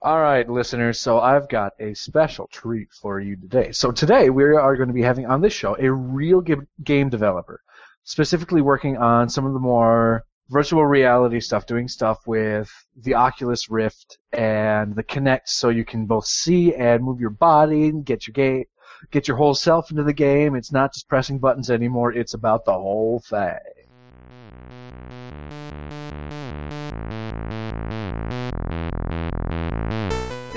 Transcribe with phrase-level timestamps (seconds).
[0.00, 1.00] All right, listeners.
[1.00, 3.72] So I've got a special treat for you today.
[3.72, 7.60] So today we are going to be having on this show a real game developer,
[8.04, 13.68] specifically working on some of the more virtual reality stuff, doing stuff with the Oculus
[13.68, 18.28] Rift and the Kinect, so you can both see and move your body and get
[18.28, 18.66] your game,
[19.10, 20.54] get your whole self into the game.
[20.54, 23.58] It's not just pressing buttons anymore; it's about the whole thing.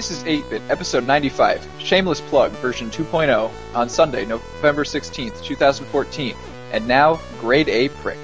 [0.02, 6.35] This is 8-Bit, episode 95, Shameless Plug, version 2.0, on Sunday, November 16th, 2014.
[6.71, 8.17] And now, Grade A Prick.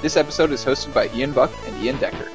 [0.00, 2.26] This episode is hosted by Ian Buck and Ian Decker.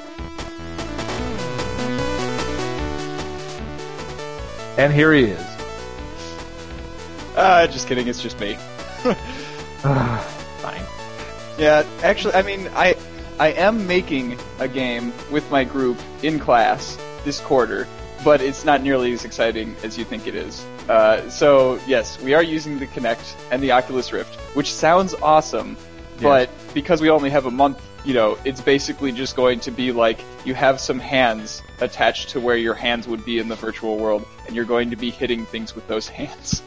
[4.80, 5.46] And here he is.
[7.34, 8.54] Uh, just kidding, it's just me.
[9.82, 10.84] Fine.
[11.58, 12.94] Yeah, actually, I mean, I
[13.40, 17.88] I am making a game with my group in class this quarter,
[18.24, 20.64] but it's not nearly as exciting as you think it is.
[20.88, 25.76] Uh, so yes, we are using the Kinect and the Oculus Rift, which sounds awesome,
[26.20, 29.92] but because we only have a month, you know, it's basically just going to be
[29.92, 33.96] like you have some hands attached to where your hands would be in the virtual
[33.96, 36.62] world, and you're going to be hitting things with those hands.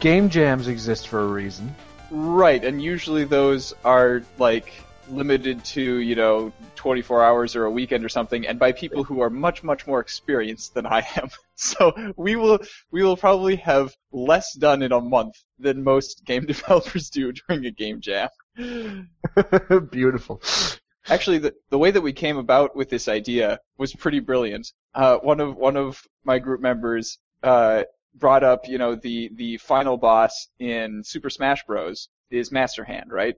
[0.00, 1.74] Game jams exist for a reason.
[2.10, 4.72] Right, and usually those are like
[5.08, 6.52] limited to, you know,
[6.86, 9.98] 24 hours or a weekend or something, and by people who are much, much more
[9.98, 11.30] experienced than I am.
[11.58, 12.58] So we will,
[12.92, 17.64] we will probably have less done in a month than most game developers do during
[17.64, 18.28] a game jam.
[19.90, 20.42] Beautiful.
[21.08, 24.70] Actually, the, the way that we came about with this idea was pretty brilliant.
[24.94, 27.82] Uh, one of, one of my group members, uh,
[28.14, 32.10] brought up, you know, the, the final boss in Super Smash Bros.
[32.30, 33.34] is Master Hand, right?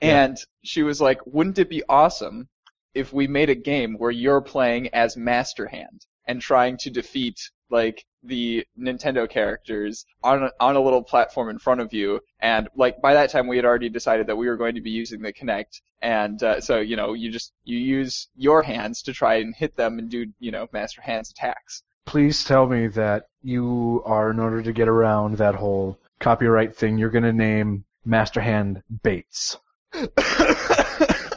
[0.00, 2.48] And she was like, wouldn't it be awesome
[2.94, 7.50] if we made a game where you're playing as Master Hand and trying to defeat
[7.70, 12.68] like the Nintendo characters on a, on a little platform in front of you and
[12.74, 15.20] like by that time we had already decided that we were going to be using
[15.20, 19.36] the Kinect and uh, so you know you just you use your hands to try
[19.36, 21.82] and hit them and do you know Master Hand's attacks.
[22.06, 26.98] Please tell me that you are, in order to get around that whole copyright thing,
[26.98, 29.56] you're going to name Master Hand Bates.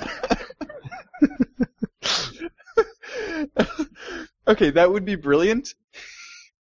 [4.47, 5.73] okay, that would be brilliant.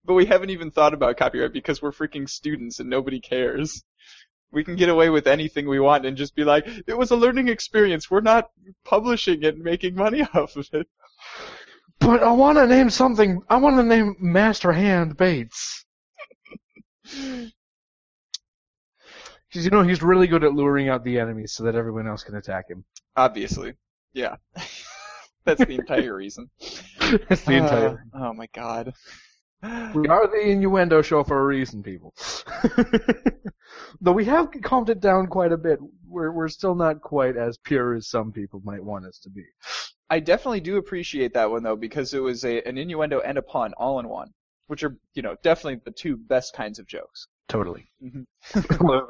[0.04, 3.82] But we haven't even thought about copyright because we're freaking students and nobody cares.
[4.52, 7.16] We can get away with anything we want and just be like, it was a
[7.16, 8.10] learning experience.
[8.10, 8.50] We're not
[8.84, 10.86] publishing it and making money off of it.
[11.98, 13.40] But I want to name something.
[13.48, 15.84] I want to name Master Hand Bates.
[19.48, 22.22] Because you know he's really good at luring out the enemies so that everyone else
[22.22, 22.84] can attack him.
[23.16, 23.72] Obviously.
[24.12, 24.36] Yeah.
[25.46, 26.50] That's the entire reason.
[27.28, 28.04] That's the entire.
[28.12, 28.92] Uh, oh my god.
[29.62, 32.14] We are the innuendo show for a reason, people.
[34.00, 37.56] Though we have calmed it down quite a bit, we're we're still not quite as
[37.58, 39.44] pure as some people might want us to be.
[40.10, 43.42] I definitely do appreciate that one though because it was a, an innuendo and a
[43.42, 44.32] pun all in one,
[44.66, 47.26] which are you know definitely the two best kinds of jokes.
[47.48, 47.86] Totally.
[48.02, 48.26] Mhm.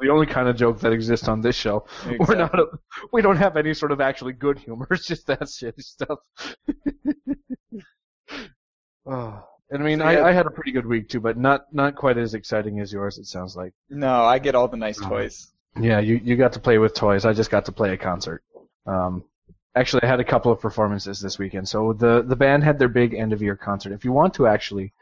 [0.01, 1.85] the only kind of joke that exists on this show.
[2.19, 2.57] We're not.
[2.57, 2.65] A,
[3.11, 4.87] we don't have any sort of actually good humor.
[4.91, 6.19] It's just that shitty stuff.
[9.05, 10.23] oh, and I mean, So, I, yeah.
[10.25, 13.17] I had a pretty good week too, but not not quite as exciting as yours.
[13.17, 13.73] It sounds like.
[13.89, 15.09] No, I get all the nice Oh.
[15.09, 15.51] toys.
[15.79, 17.25] Yeah, you you got to play with toys.
[17.25, 18.43] I just got to play a concert.
[18.85, 19.23] Um,
[19.75, 21.67] actually, I had a couple of performances this weekend.
[21.67, 23.93] So the the band had their big end of year concert.
[23.93, 24.93] If you want to actually,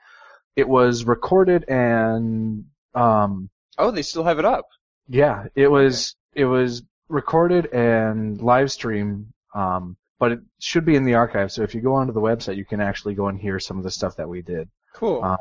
[0.55, 4.65] it was recorded and um, Oh, they still have it up.
[5.07, 9.27] yeah, it was it was recorded and live streamed.
[9.53, 11.51] Um, but it should be in the archive.
[11.51, 13.83] So if you go onto the website, you can actually go and hear some of
[13.83, 14.69] the stuff that we did.
[14.93, 15.21] Cool.
[15.23, 15.37] Um,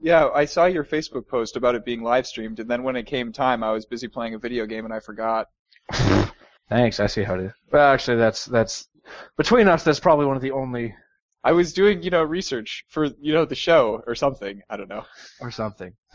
[0.00, 3.06] yeah, I saw your Facebook post about it being live streamed, and then when it
[3.06, 5.46] came time, I was busy playing a video game and I forgot.
[6.68, 6.98] Thanks.
[6.98, 7.52] I see how it is.
[7.70, 8.88] Well, actually, that's that's
[9.36, 9.84] between us.
[9.84, 10.94] That's probably one of the only
[11.48, 14.62] I was doing, you know, research for, you know, the show or something.
[14.68, 15.04] I don't know.
[15.40, 15.92] or something.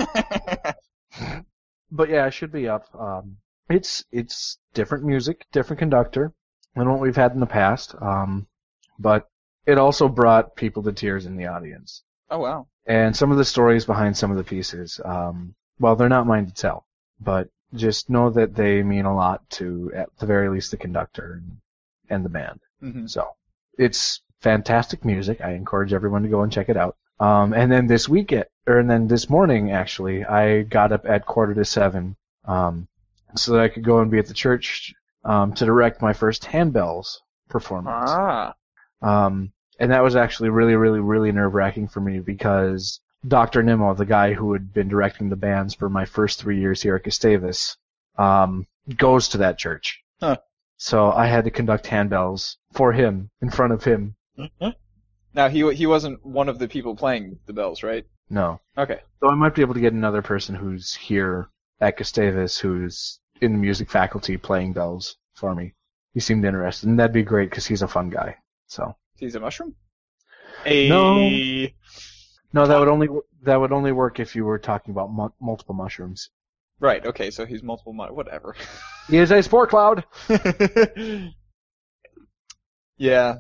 [1.92, 2.86] but yeah, it should be up.
[2.94, 3.38] Um,
[3.70, 6.34] it's it's different music, different conductor
[6.76, 7.96] than what we've had in the past.
[8.02, 8.48] Um,
[9.00, 9.28] but
[9.66, 12.04] it also brought people to tears in the audience.
[12.30, 12.68] oh wow.
[12.86, 16.48] And some of the stories behind some of the pieces, um, well, they're not mine
[16.48, 16.86] to tell,
[17.20, 21.40] but just know that they mean a lot to, at the very least, the conductor
[21.42, 21.58] and,
[22.10, 22.60] and the band.
[22.82, 23.30] hmm So
[23.78, 25.42] it's fantastic music.
[25.42, 26.98] I encourage everyone to go and check it out.
[27.20, 31.26] Um, and then this weekend, or and then this morning actually, I got up at
[31.26, 32.16] quarter to seven,
[32.46, 32.88] um,
[33.36, 34.94] so that I could go and be at the church
[35.24, 37.18] um, to direct my first handbells
[37.50, 38.10] performance.
[38.12, 38.56] Ah.
[39.02, 43.64] Um, and that was actually really, really, really nerve wracking for me because Dr.
[43.64, 46.96] Nimmo, the guy who had been directing the bands for my first three years here
[46.96, 47.78] at Gustavus,
[48.18, 48.68] um,
[48.98, 50.04] goes to that church.
[50.20, 50.38] Huh.
[50.78, 54.16] So I had to conduct handbells for him in front of him.
[54.38, 54.70] Mm-hmm.
[55.34, 58.06] Now he he wasn't one of the people playing the bells, right?
[58.30, 58.60] No.
[58.78, 59.02] Okay.
[59.20, 61.50] So I might be able to get another person who's here
[61.80, 65.74] at Gustavus who's in the music faculty playing bells for me.
[66.14, 68.38] He seemed interested, and that'd be great because he's a fun guy.
[68.68, 69.76] So He's a mushroom.
[70.66, 71.18] A No.
[72.54, 73.08] no, that would only
[73.44, 76.30] that would only work if you were talking about mu- multiple mushrooms.
[76.80, 77.06] Right.
[77.06, 77.32] Okay.
[77.32, 77.94] So he's multiple.
[77.94, 78.56] Mu- whatever.
[79.10, 80.04] He is a spore cloud.
[82.98, 83.36] yeah.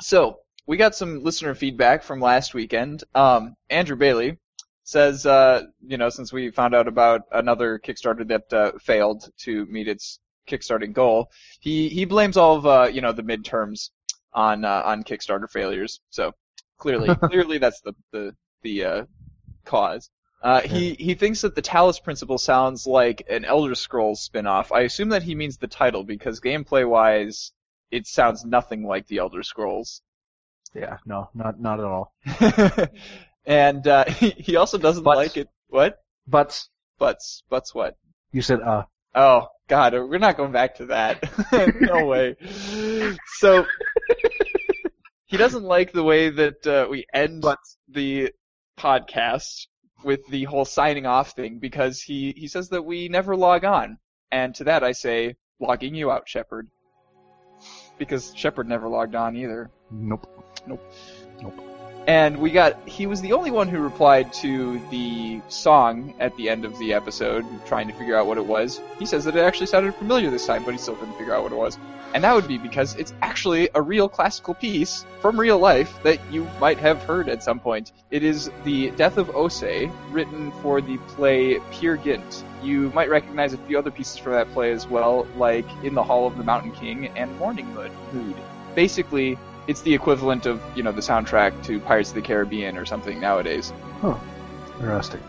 [0.00, 3.04] So we got some listener feedback from last weekend.
[3.14, 4.38] Um, Andrew Bailey
[4.84, 9.66] says, uh, you know, since we found out about another Kickstarter that uh, failed to
[9.66, 10.18] meet its
[10.48, 11.30] kickstarting goal,
[11.60, 13.90] he he blames all of uh, you know the midterms
[14.32, 16.00] on uh, on Kickstarter failures.
[16.10, 16.32] So
[16.78, 19.04] clearly, clearly that's the the the uh,
[19.64, 20.10] cause.
[20.42, 24.72] Uh, he he thinks that the Talos Principle sounds like an Elder Scrolls spin-off.
[24.72, 27.52] I assume that he means the title because gameplay-wise,
[27.90, 30.02] it sounds nothing like the Elder Scrolls.
[30.74, 32.14] Yeah, no, not not at all.
[33.44, 35.48] and uh, he, he also doesn't like it.
[35.68, 35.98] What?
[36.26, 36.62] But
[36.98, 37.42] Butts.
[37.48, 37.96] Butts what?
[38.32, 38.84] you said uh.
[39.14, 41.22] Oh God, we're not going back to that.
[41.80, 42.36] no way.
[43.38, 43.66] So
[45.26, 47.44] he doesn't like the way that uh, we end
[47.88, 48.32] the
[48.78, 49.66] podcast
[50.04, 53.98] with the whole signing off thing because he he says that we never log on,
[54.30, 56.68] and to that I say logging you out, Shepard,
[58.00, 59.70] because Shepard never logged on either.
[59.90, 60.26] Nope.
[60.66, 60.82] Nope.
[61.42, 61.69] Nope.
[62.06, 66.48] And we got, he was the only one who replied to the song at the
[66.48, 68.80] end of the episode, trying to figure out what it was.
[68.98, 71.42] He says that it actually sounded familiar this time, but he still couldn't figure out
[71.42, 71.78] what it was.
[72.12, 76.18] And that would be because it's actually a real classical piece from real life that
[76.32, 77.92] you might have heard at some point.
[78.10, 82.44] It is The Death of Åse, written for the play Peer Gynt.
[82.62, 86.02] You might recognize a few other pieces from that play as well, like In the
[86.02, 87.72] Hall of the Mountain King and Morning.
[87.72, 88.34] Mood.
[88.74, 92.84] Basically, it's the equivalent of you know the soundtrack to Pirates of the Caribbean or
[92.86, 93.72] something nowadays.
[94.00, 94.16] Huh.
[94.78, 95.22] Interesting.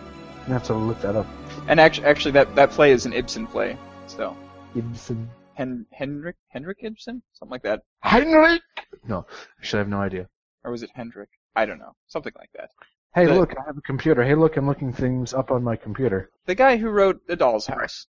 [0.47, 1.27] I have to look that up.
[1.67, 3.77] And actually, actually that that play is an Ibsen play.
[4.07, 4.35] So
[4.75, 5.29] Ibsen.
[5.53, 8.61] Hen- Henrik Henrik Ibsen, something like that, Heinrich.
[9.07, 9.25] No,
[9.59, 10.27] actually, I have no idea.
[10.63, 11.29] or was it Hendrik?
[11.55, 12.69] I don't know, something like that.
[13.13, 14.23] Hey, The- look, I have a computer.
[14.23, 16.31] Hey, look, I'm looking things up on my computer.
[16.45, 18.07] The guy who wrote The Doll's House.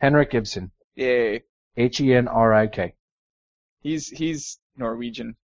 [0.00, 0.72] Henrik Ibsen.
[0.96, 1.44] Yay,
[1.76, 2.94] H E N R I K.
[3.80, 5.36] he's he's Norwegian.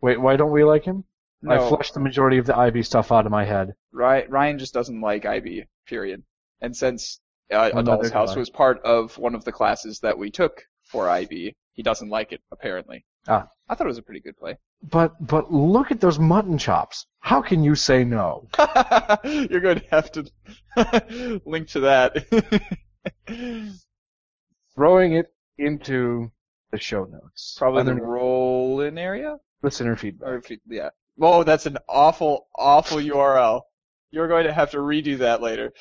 [0.00, 1.04] Wait, why don't we like him?
[1.48, 3.74] I flushed the majority of the IB stuff out of my head.
[3.92, 5.66] Ryan just doesn't like IB.
[5.86, 6.22] Period.
[6.60, 7.20] And since
[7.52, 10.18] uh, Well, A Doll's neither do House was part of one of the classes that
[10.18, 13.04] we took for IB, he doesn't like it apparently.
[13.28, 13.48] Ah.
[13.68, 14.56] I thought it was a pretty good play.
[14.82, 17.06] But but look at those mutton chops.
[17.20, 18.48] How can you say no?
[19.24, 22.16] You're going to have to link to that.
[24.74, 25.26] Throwing it
[25.58, 26.30] into
[26.70, 27.56] the show notes.
[27.58, 29.38] Probably the Underneath roll-in area.
[29.62, 30.28] Listener feedback.
[30.28, 30.90] Or you, yeah.
[31.20, 33.62] Oh, that's an awful, awful URL.
[34.10, 35.72] You're going to have to redo that later.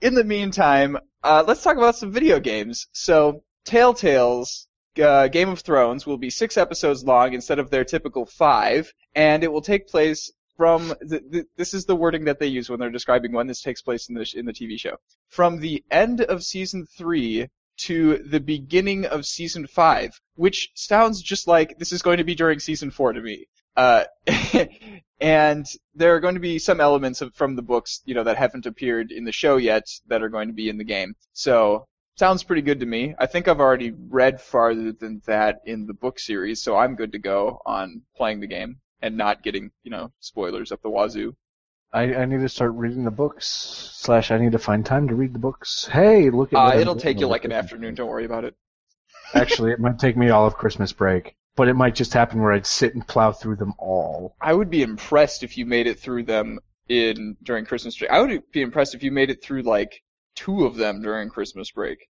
[0.00, 2.86] In the meantime, uh, let's talk about some video games.
[2.92, 4.66] So, Telltale's
[5.02, 9.44] uh, Game of Thrones will be six episodes long instead of their typical five, and
[9.44, 12.78] it will take place from the, the, this is the wording that they use when
[12.78, 14.96] they're describing when this takes place in the in the TV show.
[15.28, 17.48] From the end of season three
[17.80, 22.34] to the beginning of season five, which sounds just like this is going to be
[22.34, 23.46] during season four to me.
[23.76, 24.04] Uh,
[25.20, 28.36] and there are going to be some elements of, from the books, you know, that
[28.36, 31.14] haven't appeared in the show yet that are going to be in the game.
[31.32, 33.14] So, sounds pretty good to me.
[33.18, 37.12] I think I've already read farther than that in the book series, so I'm good
[37.12, 41.34] to go on playing the game and not getting, you know, spoilers up the wazoo.
[41.92, 43.46] I, I need to start reading the books.
[43.94, 45.86] Slash, I need to find time to read the books.
[45.86, 48.54] Hey, look at Uh, it'll take you like an afternoon, don't worry about it.
[49.34, 52.52] Actually, it might take me all of Christmas break, but it might just happen where
[52.52, 54.36] I'd sit and plow through them all.
[54.40, 58.10] I would be impressed if you made it through them in during Christmas break.
[58.10, 60.02] I would be impressed if you made it through like
[60.34, 62.08] two of them during Christmas break.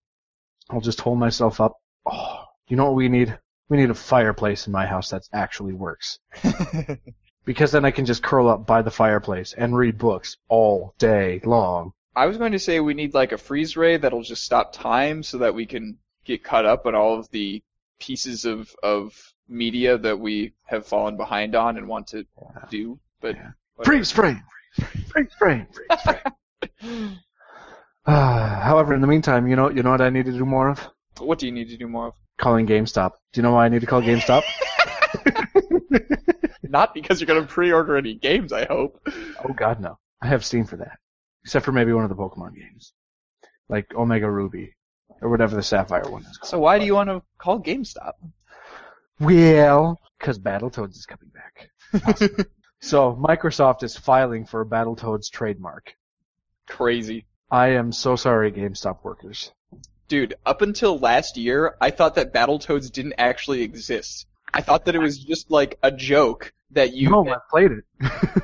[0.70, 1.76] I'll just hold myself up.
[2.04, 3.38] Oh, you know what we need?
[3.68, 6.18] We need a fireplace in my house that actually works.
[7.49, 11.40] Because then I can just curl up by the fireplace and read books all day
[11.43, 11.95] long.
[12.14, 15.23] I was going to say we need like a freeze ray that'll just stop time
[15.23, 17.62] so that we can get caught up on all of the
[17.99, 19.14] pieces of of
[19.49, 22.26] media that we have fallen behind on and want to
[22.69, 23.00] do.
[23.23, 23.52] But Yeah.
[23.83, 24.43] Freeze frame!
[25.11, 25.69] Freeze frame!
[25.73, 27.19] Freeze frame!
[28.07, 30.69] Ah, however, in the meantime, you know, you know what I need to do more
[30.69, 30.87] of?
[31.19, 32.14] what do you need to do more of?
[32.37, 33.12] Calling GameStop.
[33.33, 34.43] Do you know why I need to call GameStop?
[36.62, 39.00] Not because you're going to pre-order any games, I hope.
[39.45, 39.99] Oh God, no.
[40.21, 40.99] I have Steam for that,
[41.45, 42.92] except for maybe one of the Pokemon games,
[43.68, 44.75] like Omega Ruby
[45.21, 46.50] or whatever the Sapphire one is called.
[46.50, 48.12] So why do you want to call GameStop?
[49.21, 51.71] Well, because Battletoads is coming back.
[52.80, 55.95] so Microsoft is filing for a Battletoads trademark.
[56.68, 57.26] Crazy.
[57.50, 59.52] I am so sorry, GameStop workers.
[60.09, 64.26] Dude, up until last year, I thought that Battletoads didn't actually exist.
[64.55, 67.85] I thought that it was just like a joke that you no, I played it.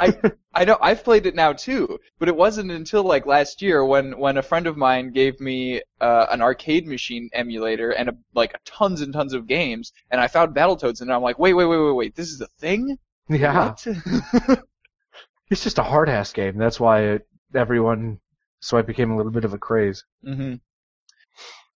[0.01, 3.85] I I know I've played it now too, but it wasn't until like last year
[3.85, 8.17] when when a friend of mine gave me uh, an arcade machine emulator and a,
[8.35, 11.67] like tons and tons of games, and I found Battletoads, and I'm like, wait, wait,
[11.67, 12.99] wait, wait, wait, this is a thing?
[13.29, 13.75] yeah,
[15.51, 16.57] it's just a hard ass game.
[16.57, 18.21] That's why it, everyone.
[18.61, 20.05] So it became a little bit of a craze.
[20.25, 20.55] hmm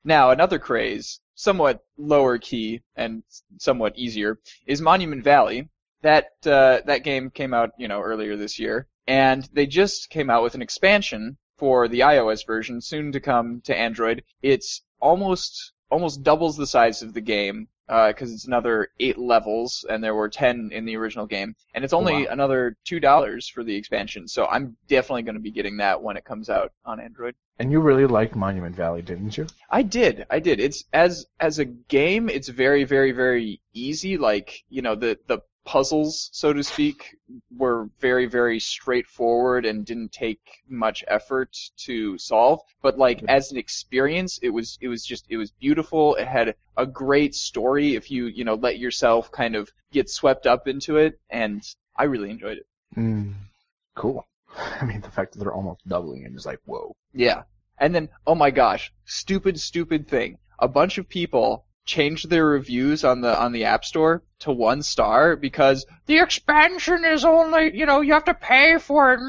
[0.09, 3.23] Now another craze, somewhat lower key and
[3.59, 5.69] somewhat easier, is Monument Valley.
[6.01, 10.31] That uh, that game came out, you know, earlier this year, and they just came
[10.31, 14.25] out with an expansion for the iOS version, soon to come to Android.
[14.41, 19.85] It's almost almost doubles the size of the game Uh, because it's another eight levels,
[19.89, 22.33] and there were ten in the original game, and it's oh, only Wow.
[22.33, 24.29] another two dollars for the expansion.
[24.29, 27.35] So I'm definitely going to be getting that when it comes out on Android.
[27.59, 29.47] And you really liked Monument Valley, didn't you?
[29.71, 30.27] I did.
[30.31, 30.61] I did.
[30.61, 34.17] It's as as a game, it's very very very easy.
[34.19, 35.39] Like, you know, the the
[35.69, 37.15] puzzles, so to speak,
[37.55, 42.61] were very very straightforward and didn't take much effort to solve.
[42.81, 46.15] But like as an experience, it was it was just it was beautiful.
[46.15, 50.47] It had a great story if you, you know, let yourself kind of get swept
[50.47, 51.63] up into it and
[51.95, 52.67] I really enjoyed it.
[52.97, 53.35] Mm,
[53.95, 54.27] cool.
[54.81, 56.97] I mean, the fact that they're almost doubling it is like, whoa.
[57.13, 57.43] Yeah.
[57.77, 60.39] And then, oh my gosh, stupid, stupid thing.
[60.61, 64.83] A bunch of people changed their reviews on the on the App Store to one
[64.83, 69.21] star because the expansion is only, you know, you have to pay for it.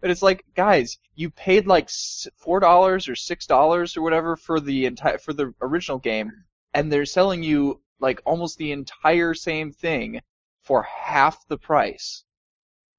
[0.00, 1.88] But it's like, guys, you paid like
[2.36, 6.30] four dollars or six dollars or whatever for the entire for the original game,
[6.74, 10.20] and they're selling you like almost the entire same thing
[10.62, 12.22] for half the price.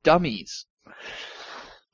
[0.03, 0.65] Dummies.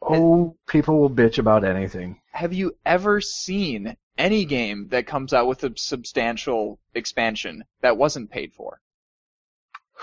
[0.01, 2.21] Oh, people will bitch about anything.
[2.31, 8.29] have you ever seen any game that comes out with a substantial expansion that wasn't
[8.31, 8.79] paid for?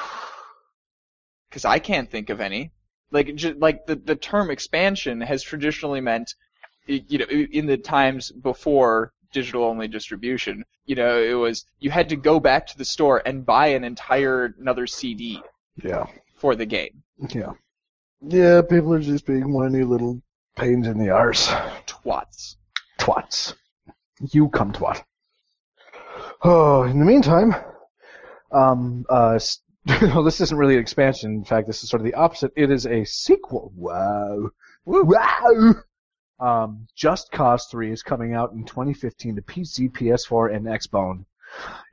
[1.48, 2.72] Because I can't think of any.
[3.12, 6.34] Like, like the the term expansion has traditionally meant,
[6.88, 12.08] you know, in the times before digital only distribution, you know, it was you had
[12.08, 15.40] to go back to the store and buy an entire another CD
[15.76, 16.06] Yeah.
[16.34, 17.04] for the game.
[17.28, 17.52] Yeah.
[18.20, 20.20] Yeah, people are just being whiny little
[20.56, 21.46] pains in the arse.
[21.86, 22.56] Twats.
[22.98, 23.54] Twats.
[24.20, 25.02] You come twat.
[26.42, 27.54] Oh, in the meantime,
[28.52, 29.38] um, uh,
[30.02, 31.32] well, this isn't really an expansion.
[31.32, 32.52] In fact, this is sort of the opposite.
[32.56, 33.72] It is a sequel.
[33.74, 34.50] Wow.
[34.84, 35.74] Wow.
[36.40, 41.24] Um, Just Cause 3 is coming out in 2015 to PC, PS4, and Xbone.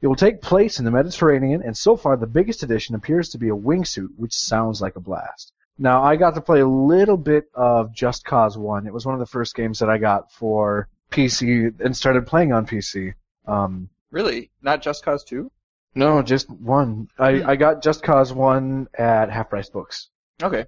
[0.02, 3.38] It will take place in the Mediterranean, and so far the biggest addition appears to
[3.38, 5.54] be a wingsuit, which sounds like a blast.
[5.78, 8.88] Now, I got to play a little bit of Just Cause 1.
[8.88, 12.54] It was one of the first games that I got for PC and started playing
[12.54, 13.14] on PC.
[13.46, 14.50] Um, Really?
[14.62, 15.50] Not Just Cause 2?
[15.96, 17.08] no, just one.
[17.20, 17.50] I, Hmm.
[17.50, 20.10] I got Just Cause 1 at Half Price Books,
[20.42, 20.66] Okay.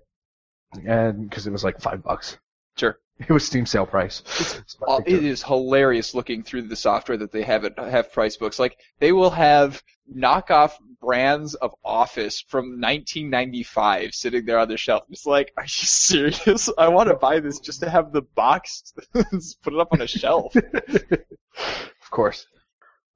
[0.85, 2.37] and because it was like five bucks.
[2.77, 2.97] Sure.
[3.29, 4.23] It was Steam sale price.
[4.25, 8.11] So I Oh, it is hilarious looking through the software that they have at Half
[8.11, 8.59] Price Books.
[8.59, 9.81] Like they will have
[10.13, 15.03] knockoff brands of Office from 1995 sitting there on the shelf.
[15.09, 16.69] It's like, are you serious?
[16.77, 20.07] I want to buy this just to have the box, put it up on a
[20.07, 20.55] shelf.
[20.55, 22.47] of course.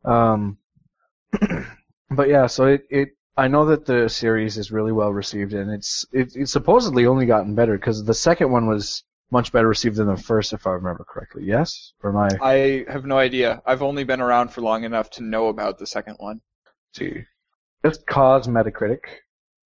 [0.05, 0.57] Um,
[2.11, 5.71] but yeah, so it, it I know that the series is really well received, and
[5.71, 9.95] it's it, it's supposedly only gotten better because the second one was much better received
[9.97, 11.43] than the first, if I remember correctly.
[11.45, 12.29] Yes, or am I?
[12.41, 13.61] I have no idea.
[13.65, 16.41] I've only been around for long enough to know about the second one.
[16.93, 17.23] see.
[17.85, 19.01] Just Cause Metacritic.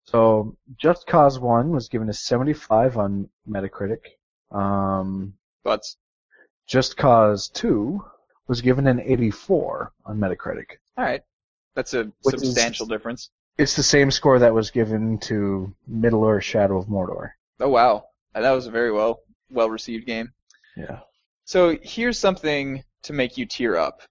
[0.06, 4.02] So Just Cause One was given a 75 on Metacritic.
[4.52, 5.82] Um, But
[6.68, 8.04] Just Cause Two
[8.48, 10.66] was given an 84 on Metacritic.
[10.98, 11.22] all right,
[11.76, 13.30] that's a Which is- substantial difference.
[13.58, 17.32] It's the same score that was given to Middle Earth Shadow of Mordor.
[17.60, 19.20] Oh wow, that was very well
[19.52, 20.34] well received game.
[20.76, 21.00] Yeah.
[21.46, 24.02] So here's something to make you tear up.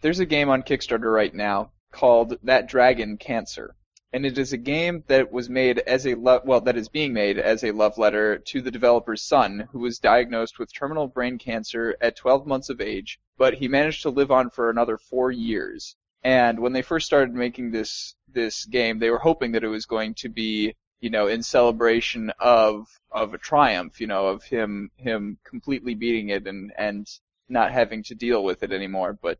[0.00, 3.74] There's a game on Kickstarter right now called That Dragon Cancer.
[4.12, 7.12] And it is a game that was made as a lo- well that is being
[7.12, 11.38] made as a love letter to the developer's son who was diagnosed with terminal brain
[11.38, 15.32] cancer at 12 months of age, but he managed to live on for another 4
[15.32, 15.96] years.
[16.22, 19.86] And when they first started making this this game, they were hoping that it was
[19.86, 24.90] going to be, you know, in celebration of of a triumph, you know, of him
[24.96, 27.08] him completely beating it and and
[27.48, 29.12] not having to deal with it anymore.
[29.20, 29.38] But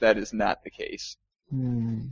[0.00, 1.16] that is not the case.
[1.50, 2.06] Hmm.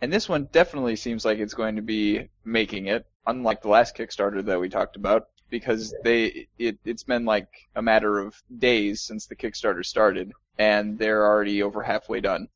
[0.00, 3.96] And this one definitely seems like it's going to be making it, unlike the last
[3.96, 9.02] Kickstarter that we talked about, because they it it's been like a matter of days
[9.02, 12.48] since the Kickstarter started, and they're already over halfway done.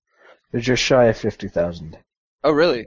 [0.53, 1.99] They're just shy of fifty thousand.
[2.43, 2.87] Oh, really?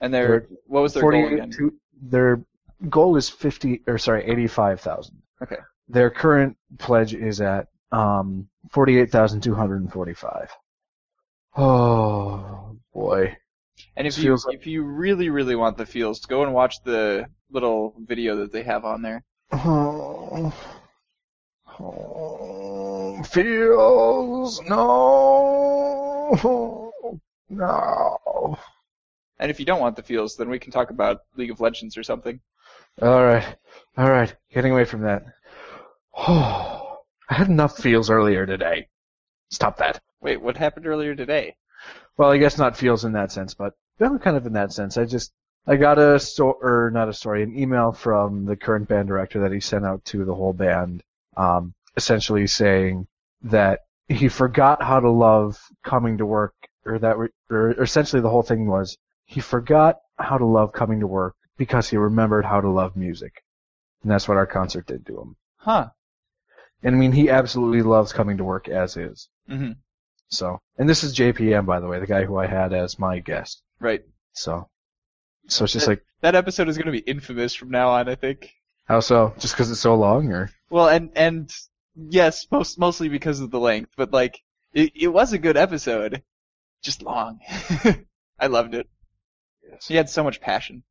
[0.00, 1.50] And they're, what was their goal again?
[1.50, 2.42] to- Their
[2.88, 5.22] goal is fifty or sorry, eighty-five thousand.
[5.42, 5.56] Okay.
[5.88, 10.50] Their current pledge is at um forty-eight thousand two hundred and forty-five.
[11.56, 13.36] Oh boy.
[13.96, 17.26] And if you like- if you really really want the feels, go and watch the
[17.50, 19.24] little video that they have on there.
[19.52, 20.54] Oh,
[21.80, 26.38] oh, feels no,
[27.48, 28.09] no.
[29.40, 31.96] And if you don't want the feels, then we can talk about League of Legends
[31.96, 32.40] or something.
[33.00, 33.56] All right,
[33.96, 35.24] all right, getting away from that.
[36.14, 36.98] Oh,
[37.30, 38.88] I had enough feels earlier today.
[39.50, 40.00] Stop that.
[40.20, 41.56] Wait, what happened earlier today?
[42.18, 44.98] Well, I guess not feels in that sense, but kind of in that sense.
[44.98, 45.32] I just
[45.66, 49.40] I got a sto- or not a story, an email from the current band director
[49.40, 51.02] that he sent out to the whole band,
[51.38, 53.06] um, essentially saying
[53.42, 56.54] that he forgot how to love coming to work,
[56.84, 58.98] or that, re- or essentially the whole thing was
[59.30, 63.44] he forgot how to love coming to work because he remembered how to love music,
[64.02, 65.36] and that's what our concert did to him.
[65.58, 65.90] Huh.
[66.82, 69.28] And I mean, he absolutely loves coming to work as is.
[69.48, 69.72] hmm
[70.30, 73.20] So, and this is JPM, by the way, the guy who I had as my
[73.20, 73.62] guest.
[73.78, 74.02] Right.
[74.32, 74.68] So,
[75.46, 78.16] so it's just like, That episode is going to be infamous from now on, I
[78.16, 78.50] think.
[78.86, 79.32] how so?
[79.38, 80.50] Just because it's so long, or?
[80.70, 81.50] Well, and and
[81.94, 84.40] yes, most mostly because of the length, but like
[84.72, 86.22] it, it was a good episode,
[86.82, 87.38] just long.
[88.40, 88.88] I loved it.
[89.86, 90.82] He had so much passion.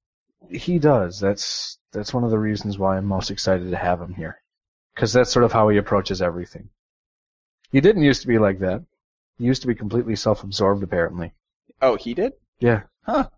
[0.49, 1.19] He does.
[1.19, 4.41] That's that's one of the reasons why I'm most excited to have him here,
[4.95, 6.69] because that's sort of how he approaches everything.
[7.71, 8.83] He didn't used to be like that.
[9.37, 11.33] He used to be completely self-absorbed, apparently.
[11.81, 12.33] Oh, he did?
[12.59, 12.83] Yeah.
[13.03, 13.29] Huh.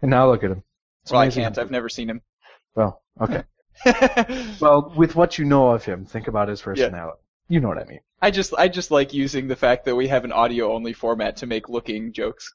[0.00, 0.62] And now look at him.
[1.02, 1.58] It's well, I can't.
[1.58, 2.22] I've never seen him.
[2.74, 3.44] Well, okay.
[4.60, 7.20] Well, with what you know of him, think about his personality.
[7.48, 8.00] You know what I mean.
[8.22, 11.38] I just I just like using the fact that we have an audio only format
[11.38, 12.54] to make looking jokes.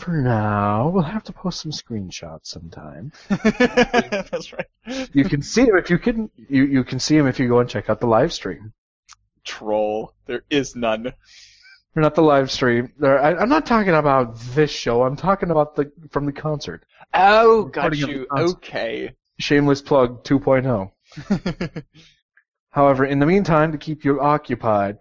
[0.00, 3.12] For now, we'll have to post some screenshots sometime.
[3.28, 4.66] That's right.
[5.12, 6.30] You can see them if you can.
[6.36, 8.72] You you can see him if you go and check out the live stream.
[9.44, 10.14] Troll.
[10.24, 11.12] There is none.
[11.94, 12.92] Or not the live stream.
[13.02, 15.02] I, I'm not talking about this show.
[15.02, 16.86] I'm talking about the from the concert.
[17.12, 18.26] Oh, got you.
[18.34, 19.12] Okay.
[19.38, 21.84] Shameless plug 2.0.
[22.70, 24.98] However, in the meantime, to keep you occupied,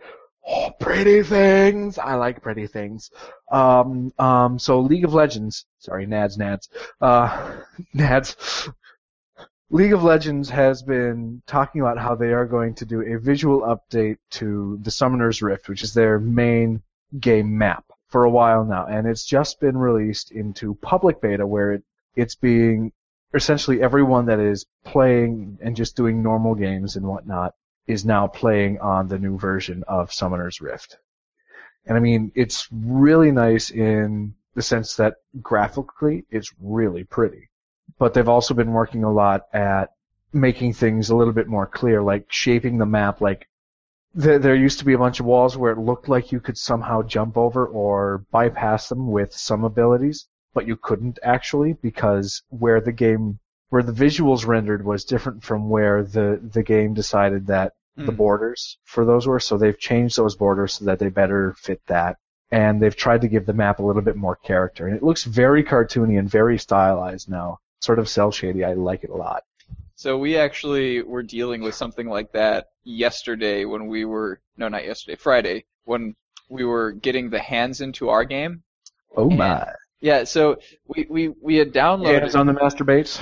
[0.49, 1.97] oh, pretty things.
[1.97, 3.11] I like pretty things.
[3.51, 5.65] Um, um, so League of Legends.
[5.77, 6.67] Sorry, Nads, Nads.
[6.99, 7.61] Uh,
[7.95, 8.71] Nads.
[9.69, 13.61] League of Legends has been talking about how they are going to do a visual
[13.61, 16.81] update to the Summoner's Rift, which is their main
[17.19, 21.73] game map, for a while now, and it's just been released into public beta where
[21.73, 21.83] it,
[22.15, 22.91] it's being
[23.35, 27.53] essentially everyone that is playing and just doing normal games and whatnot
[27.89, 30.97] is now playing on the new version of Summoner's Rift.
[31.87, 37.49] And I mean, it's really nice in the sense that graphically it's really pretty.
[37.97, 39.93] But they've also been working a lot at
[40.31, 43.21] making things a little bit more clear, like shaping the map.
[43.21, 43.47] Like
[44.13, 46.59] there, there used to be a bunch of walls where it looked like you could
[46.59, 52.81] somehow jump over or bypass them with some abilities, but you couldn't actually because where
[52.81, 57.73] the game, where the visuals rendered was different from where the, the game decided that
[58.05, 58.17] the Hmm.
[58.17, 59.39] borders for those were.
[59.39, 62.17] So they've changed those borders so that they better fit that.
[62.51, 64.87] And they've tried to give the map a little bit more character.
[64.87, 67.59] And it looks very cartoony and very stylized now.
[67.81, 68.63] Sort of cell shady.
[68.65, 69.43] I like it a lot.
[69.95, 74.85] So we actually were dealing with something like that yesterday when we were no, not
[74.85, 76.15] yesterday, Friday when
[76.49, 78.63] we were getting the hands into our game.
[79.15, 79.71] Oh And- my.
[80.01, 80.57] Yeah, so
[80.87, 83.21] we we we had downloaded Hands on the masturbates.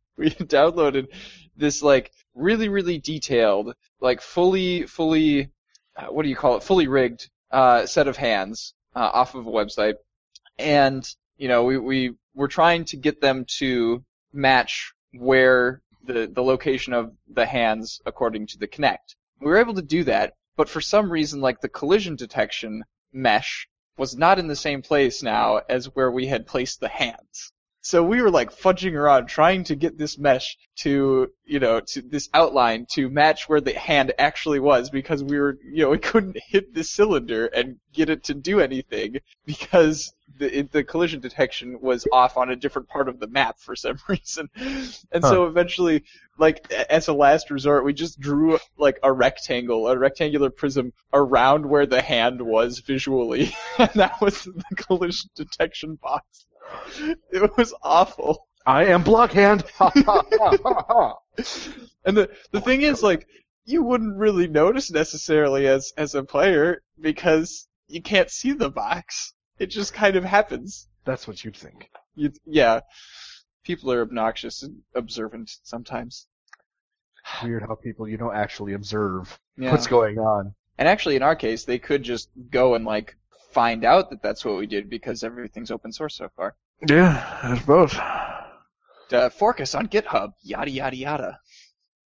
[0.16, 1.08] we had downloaded
[1.56, 5.50] this like really really detailed like fully fully
[5.96, 9.46] uh, what do you call it fully rigged uh, set of hands uh, off of
[9.46, 9.94] a website
[10.58, 16.42] and you know we we were trying to get them to match where the the
[16.42, 19.16] location of the hands according to the Kinect.
[19.40, 23.68] We were able to do that, but for some reason like the collision detection mesh
[23.96, 27.52] was not in the same place now as where we had placed the hands.
[27.82, 32.02] So we were like fudging around trying to get this mesh to, you know, to
[32.02, 35.98] this outline to match where the hand actually was because we were, you know, we
[35.98, 39.16] couldn't hit the cylinder and get it to do anything
[39.46, 43.58] because the it, the collision detection was off on a different part of the map
[43.58, 44.48] for some reason,
[45.12, 46.04] and so eventually,
[46.38, 51.66] like as a last resort, we just drew like a rectangle, a rectangular prism around
[51.66, 56.46] where the hand was visually, and that was the collision detection box.
[57.32, 58.46] It was awful.
[58.66, 59.68] I am Blockhand.
[59.72, 61.18] Ha, ha, ha, ha, ha.
[62.04, 63.26] And the the thing is, like,
[63.64, 69.32] you wouldn't really notice necessarily as as a player because you can't see the box.
[69.58, 70.88] It just kind of happens.
[71.04, 71.88] That's what you'd think.
[72.14, 72.80] You, yeah,
[73.64, 76.26] people are obnoxious and observant sometimes.
[77.42, 79.70] Weird how people you don't actually observe Yeah.
[79.72, 80.54] what's going on.
[80.78, 83.16] And actually, in our case, they could just go and like
[83.52, 86.54] find out that that's what we did because everything's open source so far.
[86.88, 87.94] Yeah, I suppose.
[89.12, 90.32] Uh, fork us on GitHub.
[90.42, 91.40] Yada yada yada.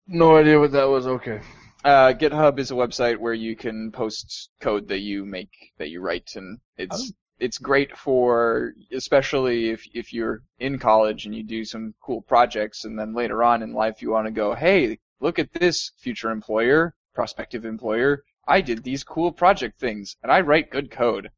[0.08, 1.06] No idea what that was.
[1.06, 1.42] Okay.
[1.84, 6.02] Uh, GitHub is a website where you can post code that you make, that you
[6.02, 11.64] write, and it's it's great for especially if if you're in college and you do
[11.64, 15.40] some cool projects, and then later on in life you want to go, hey, look
[15.40, 18.24] at this future employer, prospective employer.
[18.48, 21.30] I did these cool project things, and I write good code.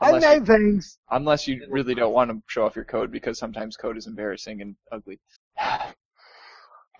[0.00, 0.98] Unless, you, things.
[1.10, 4.60] unless you really don't want to show off your code because sometimes code is embarrassing
[4.60, 5.18] and ugly.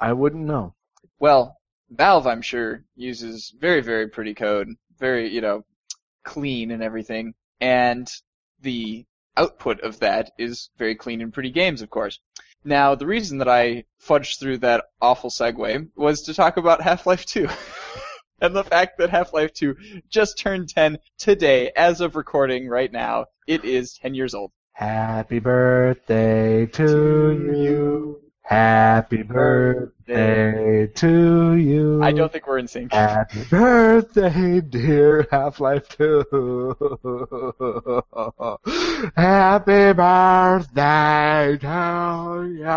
[0.01, 0.75] I wouldn't know.
[1.19, 1.59] Well,
[1.91, 5.65] Valve, I'm sure, uses very, very pretty code, very, you know,
[6.25, 8.11] clean and everything, and
[8.61, 9.05] the
[9.37, 12.21] output of that is very clean and pretty games, of course.
[12.65, 17.27] Now, the reason that I fudged through that awful segue was to talk about Half-Life
[17.27, 17.49] 2.
[18.41, 19.77] and the fact that Half-Life 2
[20.09, 23.27] just turned 10 today, as of recording right now.
[23.47, 24.53] It is 10 years old.
[24.73, 28.21] Happy birthday to you.
[28.43, 32.03] Happy birthday to you.
[32.03, 32.93] I don't think we're in sync.
[32.93, 36.77] Happy birthday, dear Half-Life 2.
[39.17, 42.69] Happy birthday to you.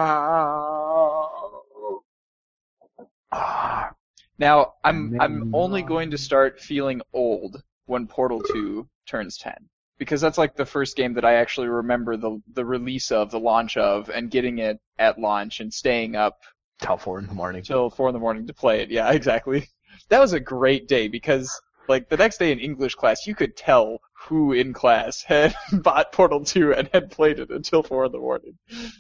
[3.30, 3.92] Ah,
[4.40, 9.54] Now, I'm I'm only going to start feeling old when Portal 2 turns 10.
[9.98, 13.40] Because that's like the first game that I actually remember the the release of, the
[13.40, 16.38] launch of, and getting it at launch and staying up
[16.80, 17.64] Till four in the morning.
[17.64, 18.92] till four in the morning to play it.
[18.92, 19.68] Yeah, exactly.
[20.10, 21.50] That was a great day because
[21.88, 26.12] like the next day in English class, you could tell who in class had bought
[26.12, 28.58] Portal 2 and had played it until four in the morning.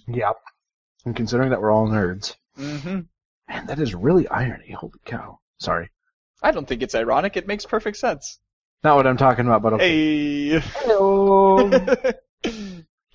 [0.08, 0.38] Yep.
[1.06, 2.36] And considering that we're all nerds.
[2.56, 3.02] hmm
[3.50, 4.72] Man, that is really irony.
[4.72, 5.40] Holy cow.
[5.60, 5.90] Sorry.
[6.44, 7.38] I don't think it's ironic.
[7.38, 8.40] It makes perfect sense.
[8.84, 10.50] Not what I'm talking about, but okay.
[10.50, 10.60] Hey.
[10.60, 11.70] Hello.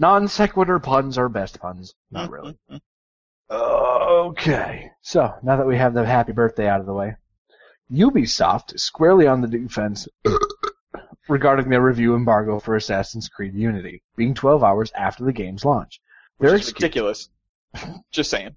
[0.00, 1.94] Non sequitur puns are best puns.
[2.10, 2.58] Not really.
[3.50, 4.90] Okay.
[5.02, 7.14] So, now that we have the happy birthday out of the way,
[7.92, 10.08] Ubisoft is squarely on the defense
[11.28, 16.00] regarding their review embargo for Assassin's Creed Unity, being 12 hours after the game's launch.
[16.38, 17.28] Which Their is excuse- ridiculous.
[18.10, 18.56] Just saying.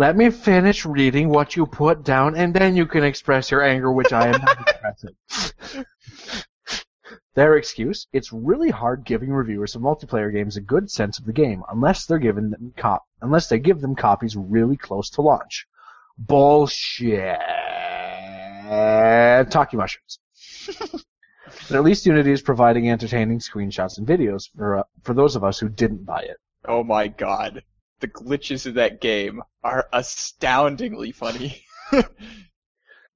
[0.00, 3.92] Let me finish reading what you put down, and then you can express your anger,
[3.92, 5.84] which I am not expressing.
[7.34, 11.34] Their excuse: It's really hard giving reviewers of multiplayer games a good sense of the
[11.34, 15.66] game unless they're given them cop unless they give them copies really close to launch.
[16.16, 17.38] Bullshit.
[19.50, 20.18] Talkie mushrooms.
[21.68, 25.44] but at least Unity is providing entertaining screenshots and videos for uh, for those of
[25.44, 26.38] us who didn't buy it.
[26.64, 27.62] Oh my god.
[28.00, 31.64] The glitches in that game are astoundingly funny.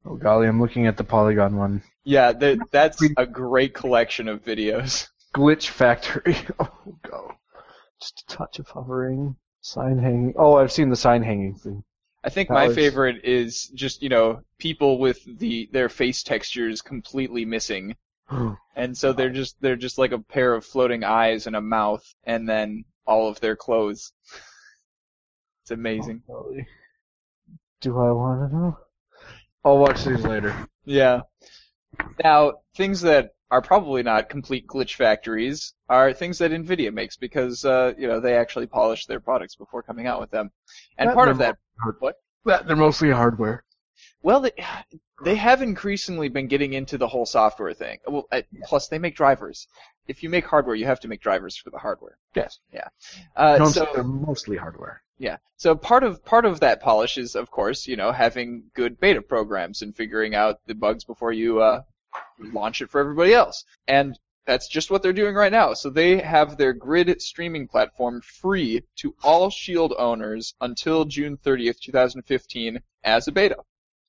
[0.07, 1.83] Oh golly, I'm looking at the Polygon one.
[2.05, 5.09] yeah, that, that's a great collection of videos.
[5.35, 6.37] Glitch Factory.
[6.61, 6.69] Oh,
[7.03, 7.33] go.
[8.03, 9.37] Just a touch of hovering.
[9.63, 10.35] Sign hanging.
[10.37, 11.85] Oh, I've seen the sign hanging thing.
[12.23, 16.23] I think That my was- favorite is just, you know, people with the their face
[16.23, 17.97] textures completely missing.
[18.77, 22.05] And so they're just they're just like a pair of floating eyes and a mouth
[22.25, 24.13] and then all of their clothes.
[25.65, 26.23] It's amazing.
[26.31, 26.55] Oh.
[27.81, 28.79] Do I want to know?
[29.65, 30.55] I'll watch these later.
[30.85, 31.21] Yeah.
[32.23, 37.65] Now, things that are probably not complete glitch factories are things that Nvidia makes because
[37.65, 40.51] uh, you know they actually polish their products before coming out with them.
[40.99, 42.17] And That part of that, hard- what?
[42.45, 43.65] That they're mostly hardware.
[44.23, 44.53] well, they,
[45.25, 48.01] they have increasingly been getting into the whole software thing.
[48.07, 49.67] Well, uh, plus they make drivers.
[50.09, 52.19] If you make hardware, you have to make drivers for the hardware.
[52.35, 52.59] Yes.
[53.35, 55.01] Uh, No, so they're mostly hardware.
[55.19, 55.37] Yeah.
[55.57, 59.23] So part of part of that polish is, of course, you know, having good beta
[59.23, 61.83] programs and figuring out the bugs before you uh,
[62.39, 63.65] launch it for everybody else.
[63.87, 65.73] And that's just what they're doing right now.
[65.75, 71.81] So they have their grid streaming platform free to all Shield owners until June 30th,
[71.81, 73.57] 2015, as a beta.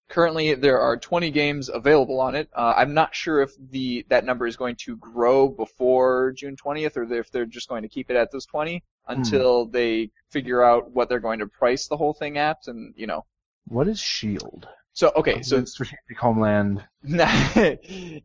[0.10, 2.50] Currently, there are 20 games available on it.
[2.54, 6.98] Uh, I'm not sure if the that number is going to grow before June 20th,
[6.98, 10.92] or if they're just going to keep it at those 20 until they figure out
[10.92, 13.26] what they're going to price the whole thing at, and you know.
[13.68, 14.68] What is Shield?
[14.94, 16.84] So okay, so It's Strategic Homeland.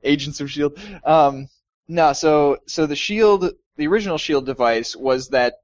[0.04, 0.78] Agents of Shield.
[1.04, 1.48] Um,
[1.88, 5.54] no, so so the Shield, the original Shield device was that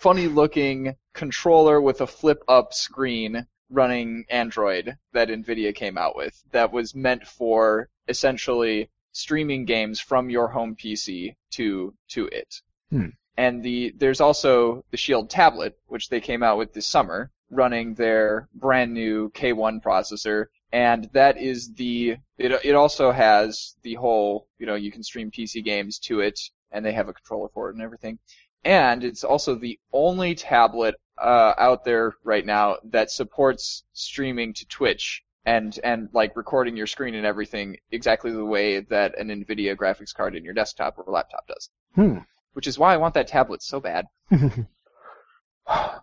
[0.00, 6.42] funny-looking controller with a flip-up screen running Android that Nvidia came out with.
[6.52, 12.54] That was meant for essentially streaming games from your home PC to to it.
[12.90, 13.08] Hmm.
[13.38, 17.94] And the there's also the Shield tablet, which they came out with this summer, running
[17.94, 24.48] their brand new K1 processor, and that is the it it also has the whole
[24.58, 26.40] you know you can stream PC games to it,
[26.72, 28.18] and they have a controller for it and everything,
[28.64, 34.66] and it's also the only tablet uh, out there right now that supports streaming to
[34.66, 39.76] Twitch and and like recording your screen and everything exactly the way that an Nvidia
[39.76, 41.70] graphics card in your desktop or laptop does.
[41.94, 42.18] Hmm.
[42.58, 44.06] Which is why I want that tablet so bad.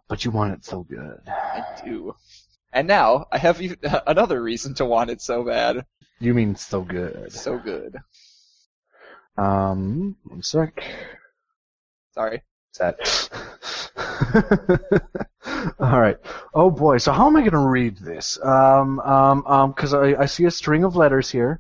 [0.07, 1.19] but you want it so good.
[1.27, 2.15] I do.
[2.71, 5.85] And now I have even another reason to want it so bad.
[6.21, 7.33] You mean so good.
[7.33, 7.97] So good.
[9.37, 10.81] Um, one sec.
[12.13, 12.41] Sorry.
[12.71, 12.97] Is that?
[15.77, 16.17] All right.
[16.53, 16.99] Oh boy.
[16.99, 18.39] So how am I going to read this?
[18.41, 21.59] Um, um, um, because I, I see a string of letters here.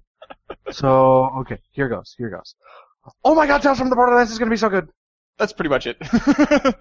[0.71, 2.15] So okay, here goes.
[2.17, 2.55] Here goes.
[3.23, 3.61] Oh my God!
[3.61, 4.89] Tales from the Borderlands is going to be so good.
[5.37, 5.97] That's pretty much it.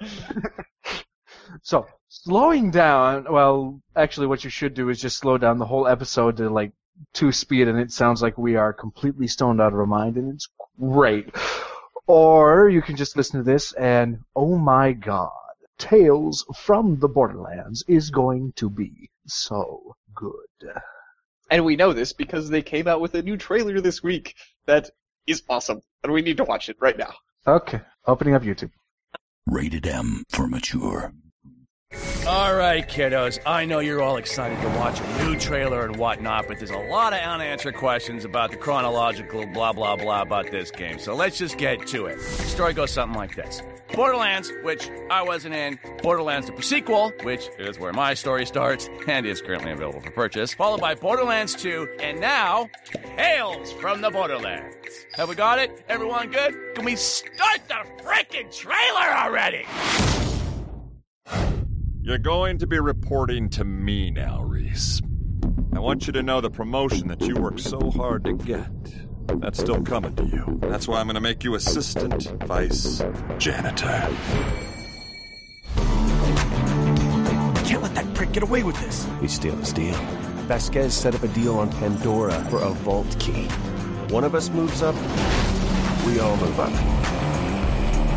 [1.62, 3.26] So slowing down.
[3.30, 6.72] Well, actually, what you should do is just slow down the whole episode to like
[7.12, 10.34] two speed, and it sounds like we are completely stoned out of our mind, and
[10.34, 11.34] it's great.
[12.06, 15.30] Or you can just listen to this, and oh my God,
[15.78, 20.72] Tales from the Borderlands is going to be so good.
[21.50, 24.34] and we know this because they came out with a new trailer this week
[24.66, 24.90] that
[25.26, 27.14] is awesome, and we need to watch it right now.
[27.46, 28.70] Okay, opening up YouTube.
[29.46, 31.12] Rated M for mature.
[32.26, 33.38] All right, kiddos.
[33.46, 36.78] I know you're all excited to watch a new trailer and whatnot, but there's a
[36.78, 40.98] lot of unanswered questions about the chronological blah blah blah about this game.
[40.98, 42.16] So let's just get to it.
[42.16, 43.62] The story goes something like this.
[43.94, 49.24] Borderlands, which I wasn't in, Borderlands the sequel, which is where my story starts and
[49.24, 52.68] is currently available for purchase, followed by Borderlands 2, and now
[53.16, 54.74] Tales from the Borderlands.
[55.14, 55.85] Have we got it?
[55.88, 56.54] Everyone good?
[56.74, 59.64] Can we start the freaking trailer already?
[62.02, 65.00] You're going to be reporting to me now, Rhys.
[65.72, 68.70] I want you to know the promotion that you worked so hard to get.
[69.26, 70.58] That's still coming to you.
[70.62, 73.02] That's why I'm going to make you assistant vice
[73.38, 74.08] janitor.
[77.64, 79.06] Can't let that prick get away with this.
[79.20, 79.94] We steal his deal.
[80.46, 83.44] Vasquez set up a deal on Pandora for a vault key.
[84.10, 84.94] One of us moves up,
[86.06, 86.72] we all move up.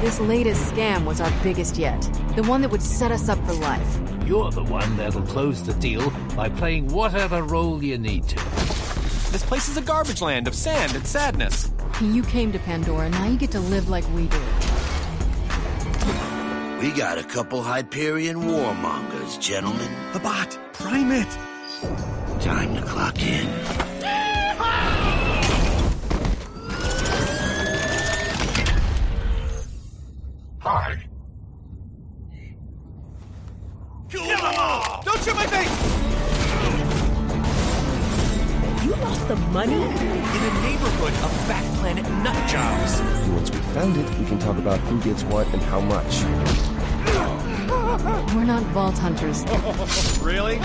[0.02, 2.02] This latest scam was our biggest yet.
[2.36, 4.00] The one that would set us up for life.
[4.26, 8.77] You're the one that'll close the deal by playing whatever role you need to.
[9.32, 11.70] This place is a garbage land of sand and sadness.
[12.00, 14.40] You came to Pandora, now you get to live like we do.
[16.80, 19.92] We got a couple Hyperion warmongers, gentlemen.
[20.14, 21.28] The bot, prime it.
[22.42, 23.97] Time to clock in.
[44.68, 46.24] About who gets what and how much.
[48.36, 49.46] We're not vault hunters.
[50.22, 50.60] Really?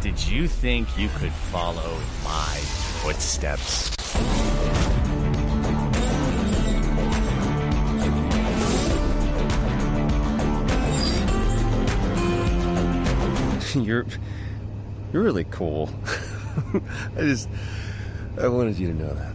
[0.00, 2.56] Did you think you could follow my
[3.02, 3.92] footsteps?
[13.74, 14.06] you're
[15.12, 15.90] you're really cool.
[17.16, 17.50] I just
[18.38, 19.34] I wanted you to know that.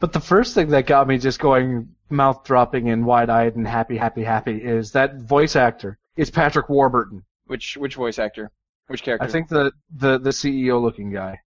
[0.00, 3.66] But the first thing that got me just going mouth dropping and wide eyed and
[3.66, 7.24] happy, happy, happy is that voice actor is Patrick Warburton.
[7.46, 8.50] Which which voice actor?
[8.88, 9.26] Which character?
[9.26, 11.40] I think the the the CEO looking guy.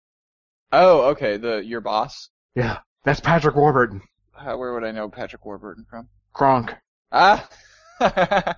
[0.72, 1.38] Oh, okay.
[1.38, 2.30] The your boss.
[2.56, 4.02] Yeah, that's Patrick Warburton.
[4.38, 6.08] Uh, where would I know Patrick Warburton from?
[6.34, 6.74] Kronk.
[7.12, 7.48] Ah.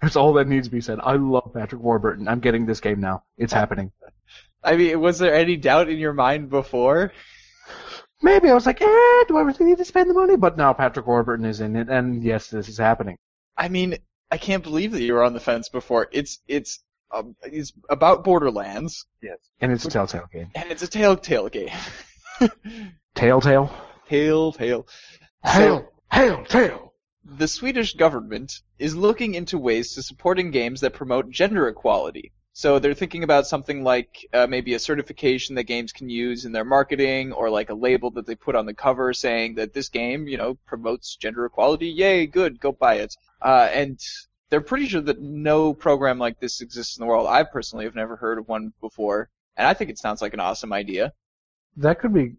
[0.00, 0.98] That's all that needs to be said.
[1.02, 2.28] I love Patrick Warburton.
[2.28, 3.22] I'm getting this game now.
[3.38, 3.90] It's happening.
[4.62, 7.12] I mean, was there any doubt in your mind before?
[8.22, 10.36] Maybe I was like, eh, do I really need to spend the money?
[10.36, 13.16] But now Patrick Warburton is in it, and yes, this is happening.
[13.56, 13.96] I mean,
[14.30, 16.08] I can't believe that you were on the fence before.
[16.12, 19.38] It's it's um, it's about Borderlands, Yes.
[19.60, 20.50] And it's a Telltale game.
[20.54, 21.70] and it's a Telltale game.
[23.14, 23.70] Telltale?
[24.08, 24.86] Telltale.
[25.44, 25.92] Hail!
[26.14, 26.44] Hail!
[26.44, 26.94] Tail!
[27.24, 32.30] The Swedish government is looking into ways to supporting games that promote gender equality.
[32.52, 36.52] So they're thinking about something like uh, maybe a certification that games can use in
[36.52, 39.88] their marketing, or like a label that they put on the cover saying that this
[39.88, 41.88] game, you know, promotes gender equality.
[41.88, 43.12] Yay, good, go buy it.
[43.42, 43.98] Uh, and
[44.50, 47.26] they're pretty sure that no program like this exists in the world.
[47.26, 50.38] I personally have never heard of one before, and I think it sounds like an
[50.38, 51.12] awesome idea.
[51.76, 52.36] That could be.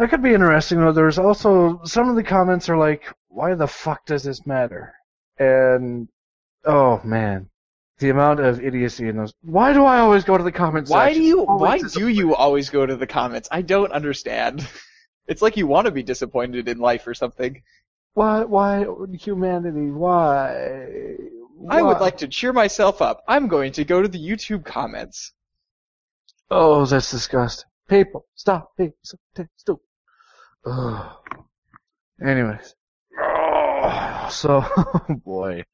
[0.00, 0.80] That could be interesting.
[0.80, 4.94] Though there's also some of the comments are like, "Why the fuck does this matter?"
[5.38, 6.08] And
[6.64, 7.50] oh man,
[7.98, 9.34] the amount of idiocy in those.
[9.42, 10.90] Why do I always go to the comments?
[10.90, 11.22] Why section?
[11.22, 11.44] do you?
[11.44, 13.50] Always Why do you always go to the comments?
[13.52, 14.66] I don't understand.
[15.28, 17.62] It's like you want to be disappointed in life or something.
[18.14, 18.42] Why?
[18.42, 19.92] Why humanity?
[19.92, 21.14] Why?
[21.68, 23.22] I would like to cheer myself up.
[23.28, 25.32] I'm going to go to the YouTube comments.
[26.50, 27.68] Oh, that's disgusting.
[27.88, 29.18] People, stop being so
[29.58, 29.84] stupid.
[30.66, 31.16] Ugh.
[32.22, 32.74] Anyways.
[33.18, 34.64] Oh, so,
[35.24, 35.64] boy.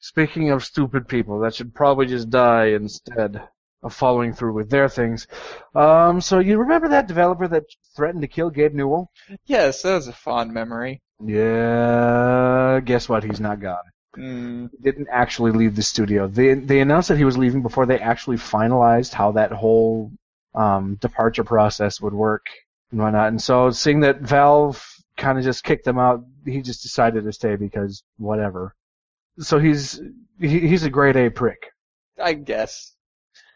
[0.00, 3.42] Speaking of stupid people, that should probably just die instead
[3.82, 5.26] of following through with their things.
[5.74, 7.64] Um, so you remember that developer that
[7.96, 9.10] threatened to kill Gabe Newell?
[9.46, 11.00] Yes, that was a fond memory.
[11.24, 13.24] Yeah, guess what?
[13.24, 13.82] He's not gone.
[14.16, 16.26] Mm, He didn't actually leave the studio.
[16.28, 20.12] They they announced that he was leaving before they actually finalized how that whole
[20.54, 22.46] um, departure process would work
[22.90, 23.28] and whatnot.
[23.28, 24.82] And so, seeing that Valve
[25.16, 28.74] kind of just kicked them out, he just decided to stay because whatever.
[29.38, 30.00] So he's
[30.40, 31.70] he, he's a grade A prick.
[32.22, 32.94] I guess.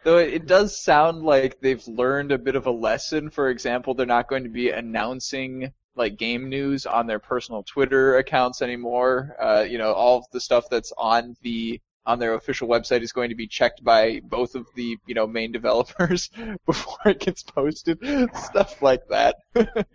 [0.04, 3.30] Though it, does sound like they've learned a bit of a lesson.
[3.30, 8.16] For example, they're not going to be announcing like game news on their personal Twitter
[8.16, 9.36] accounts anymore.
[9.40, 13.30] Uh, you know, all the stuff that's on the on their official website is going
[13.30, 16.30] to be checked by both of the you know main developers
[16.66, 17.98] before it gets posted.
[18.34, 19.36] Stuff like that.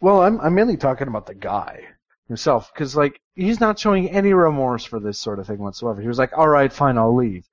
[0.00, 1.84] Well, I'm I'm mainly talking about the guy
[2.26, 6.00] himself because like he's not showing any remorse for this sort of thing whatsoever.
[6.00, 7.46] He was like, all right, fine, I'll leave.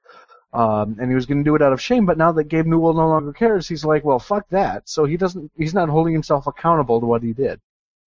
[0.53, 2.65] Um, and he was going to do it out of shame, but now that Gabe
[2.65, 4.87] Newell no longer cares, he's like, well, fuck that.
[4.89, 7.59] So he doesn't, he's not holding himself accountable to what he did.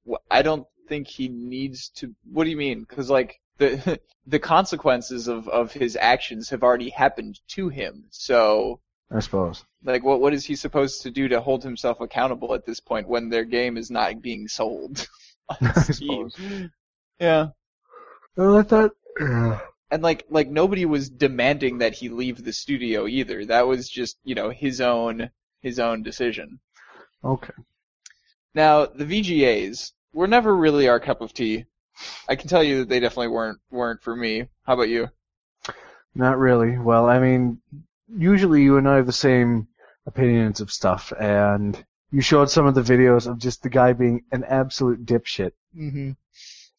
[0.09, 2.15] Wh- I don't think he needs to.
[2.33, 2.81] What do you mean?
[2.81, 8.05] Because like the the consequences of of his actions have already happened to him.
[8.11, 9.65] So I suppose.
[9.85, 13.09] like, what what is he supposed to do to hold himself accountable at this point
[13.09, 15.07] when their game is not being sold
[15.63, 16.39] I suppose.
[17.21, 17.49] Yeah.
[18.37, 18.93] Well, I thought,
[19.91, 23.45] And like like nobody was demanding that he leave the studio either.
[23.45, 26.61] That was just you know his own his own decision.
[27.25, 27.53] okay.
[28.55, 31.65] Now, the VGAs were never really our cup of tea.
[32.29, 34.49] I can tell you that they definitely weren't weren't for me.
[34.65, 35.09] How about you?
[36.15, 36.79] Not really.
[36.79, 37.61] Well, I mean,
[38.09, 39.69] usually you and I have the same
[40.07, 44.25] opinions of stuff, and you showed some of the videos of just the guy being
[44.33, 45.53] an absolute dipshit.
[45.77, 46.13] Mm-hmm.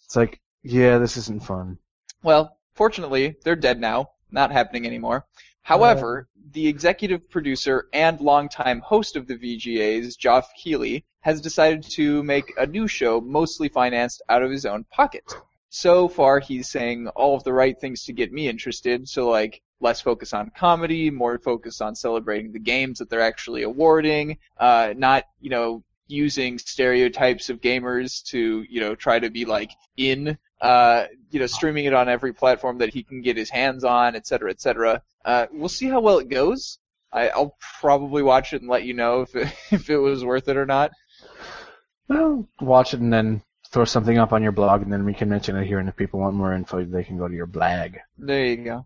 [0.05, 1.77] It's like, yeah, this isn't fun.
[2.23, 4.11] Well, fortunately, they're dead now.
[4.31, 5.25] Not happening anymore.
[5.69, 12.23] However, the executive producer and longtime host of the VGAs, Geoff Keighley, has decided to
[12.23, 15.31] make a new show mostly financed out of his own pocket.
[15.69, 19.07] So far, he's saying all of the right things to get me interested.
[19.07, 23.61] So, like, less focus on comedy, more focus on celebrating the games that they're actually
[23.61, 29.45] awarding, uh, not, you know, using stereotypes of gamers to, you know, try to be
[29.45, 33.49] like in, uh, you know, streaming it on every platform that he can get his
[33.49, 35.01] hands on, et cetera, et cetera.
[35.23, 36.79] Uh, we'll see how well it goes.
[37.11, 40.47] I, I'll probably watch it and let you know if it, if it was worth
[40.47, 40.91] it or not.
[42.07, 45.29] Well, watch it and then throw something up on your blog, and then we can
[45.29, 45.79] mention it here.
[45.79, 47.97] And if people want more info, they can go to your blag.
[48.17, 48.85] There you go.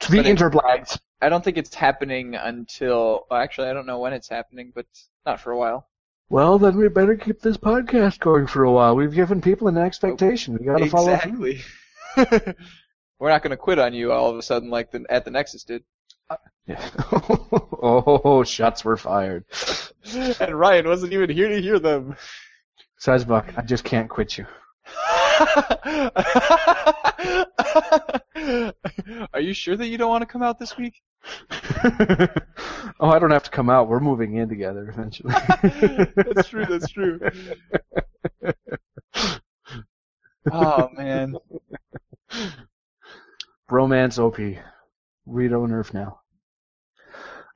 [0.00, 0.98] To the interblags.
[1.20, 4.86] I don't think it's happening until, well, actually, I don't know when it's happening, but
[5.24, 5.86] not for a while.
[6.32, 8.96] Well, then we better keep this podcast going for a while.
[8.96, 10.56] We've given people an expectation.
[10.58, 11.44] We gotta follow through.
[12.16, 12.54] Exactly.
[13.18, 15.30] We're not going to quit on you all of a sudden like the, at the
[15.30, 15.84] Nexus did.
[16.66, 16.82] Yeah.
[17.12, 19.44] oh, shots were fired.
[20.40, 22.16] and Ryan wasn't even here to hear them.
[22.98, 24.46] Sizebuck, I just can't quit you.
[29.34, 30.94] Are you sure that you don't want to come out this week?
[33.00, 33.88] oh, I don't have to come out.
[33.88, 35.32] We're moving in together eventually.
[36.16, 36.64] that's true.
[36.66, 37.20] That's true.
[40.50, 41.36] Oh man.
[43.70, 44.38] Romance OP.
[45.26, 46.20] Read on Nerf now.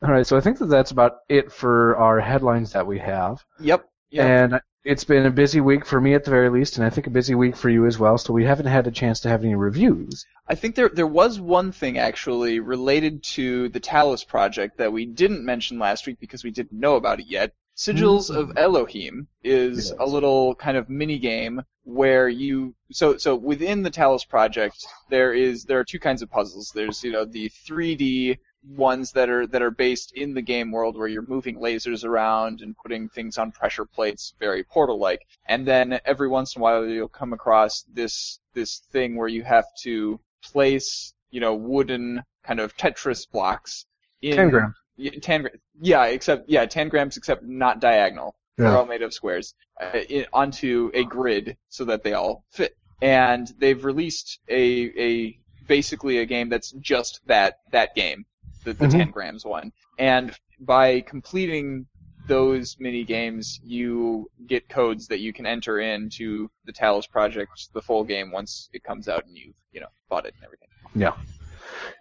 [0.03, 3.43] All right, so I think that that's about it for our headlines that we have.
[3.61, 3.89] Yep.
[4.11, 4.25] Yep.
[4.25, 7.09] And it's been a busy week for me at the very least, and I think
[7.09, 8.17] a busy week for you as well.
[8.19, 10.25] So we haven't had a chance to have any reviews.
[10.47, 15.05] I think there there was one thing actually related to the Talos Principle that we
[15.05, 17.53] didn't mention last week because we didn't know about it yet.
[17.77, 18.59] Sigils of mm-hmm.
[18.59, 24.27] Elohim is a little kind of mini game where you so so within the Talos
[24.27, 24.77] Principle
[25.11, 26.71] there is there are two kinds of puzzles.
[26.73, 30.97] There's you know the 3D ones that are that are based in the game world
[30.97, 35.27] where you're moving lasers around and putting things on pressure plates, very portal like.
[35.47, 39.43] And then every once in a while you'll come across this this thing where you
[39.45, 43.87] have to place, you know, wooden kind of Tetris blocks
[44.23, 44.75] in Tangrams.
[44.97, 45.49] Yeah, tan,
[45.81, 48.35] yeah, except yeah, tangrams except not diagonal.
[48.57, 48.71] Yeah.
[48.71, 52.75] They're all made of squares uh, i onto a grid so that they all fit.
[53.03, 54.63] And they've released a
[54.99, 58.25] a basically a game that's just that that game,
[58.67, 58.99] the, the Mhm.
[58.99, 59.73] tangrams one.
[59.99, 61.87] And by completing
[62.29, 67.83] those mini games, you get codes that you can enter into the Talos Principle, the
[67.83, 70.69] full game once it comes out and you've you know bought it and everything.
[70.95, 71.15] Yeah.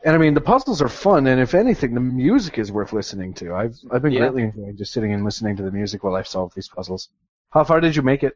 [0.03, 3.34] And I mean, the puzzles are fun, and if anything, the music is worth listening
[3.36, 3.53] to.
[3.53, 4.22] I've I've been Yeah.
[4.22, 7.09] greatly enjoying just sitting and listening to the music while I've solved these puzzles.
[7.51, 8.34] How far did you make it?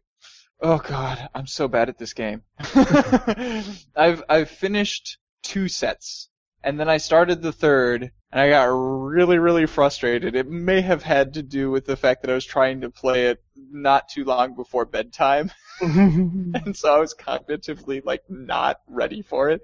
[0.61, 2.43] Oh god, I'm so bad at this game.
[3.95, 6.29] I've I've finished two sets,
[6.63, 10.35] and then I started the third, and I got really really frustrated.
[10.35, 13.27] It may have had to do with the fact that I was trying to play
[13.27, 15.51] it not too long before bedtime,
[15.81, 19.61] and so I was cognitively like not ready for it.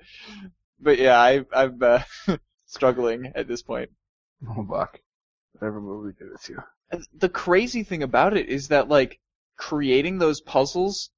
[0.79, 2.01] But yeah, I, I'm uh,
[2.65, 3.89] struggling at this point.
[4.47, 4.99] Oh, Buck.
[5.53, 6.63] Whatever movie did it to you.
[6.91, 9.19] And the crazy thing about it is that like
[9.57, 11.09] creating those puzzles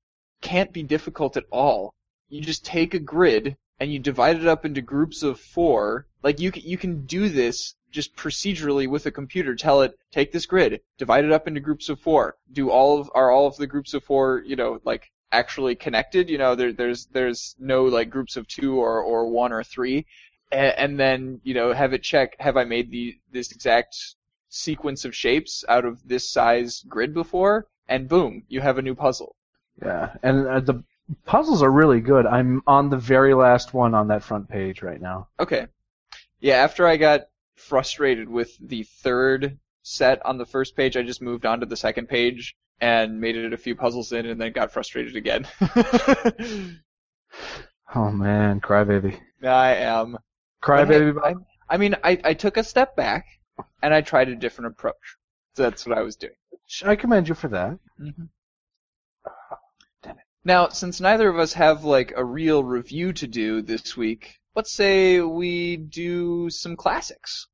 [0.41, 1.93] can't be difficult at all.
[2.29, 6.07] You just take a grid and you divide it up into groups of four.
[6.23, 9.55] Like you you can do this just procedurally with a computer.
[9.55, 12.35] Tell it take this grid, divide it up into groups of four.
[12.51, 16.29] Do all of are all of the groups of four you know like actually connected?
[16.29, 20.05] You know there there's there's no like groups of two or or one or three.
[20.51, 23.95] A- And then you know have it check have I made the this exact
[24.49, 28.95] sequence of shapes out of this size grid before, and boom, you have a new
[28.95, 29.35] puzzle.
[29.81, 30.83] Yeah, and uh, the
[31.25, 32.25] puzzles are really good.
[32.25, 35.27] I'm on the very last one on that front page right now.
[35.39, 35.67] Okay.
[36.39, 41.21] Yeah, after I got frustrated with the third set on the first page, I just
[41.21, 44.51] moved on to the second page and made it a few puzzles in and then
[44.51, 45.47] got frustrated again.
[47.95, 49.19] Oh man, crybaby.
[49.43, 50.17] I am.
[50.61, 51.17] Crybaby.
[51.23, 51.35] I,
[51.73, 53.25] I mean, I, I took a step back
[53.81, 55.17] and I tried a different approach.
[55.55, 56.33] So that's what I was doing.
[56.83, 57.79] I commend you for that.
[57.99, 58.25] Mm-hmm.
[60.47, 64.71] Now, since neither of us have like a real review to do this week, let's
[64.71, 67.47] say we do some classics.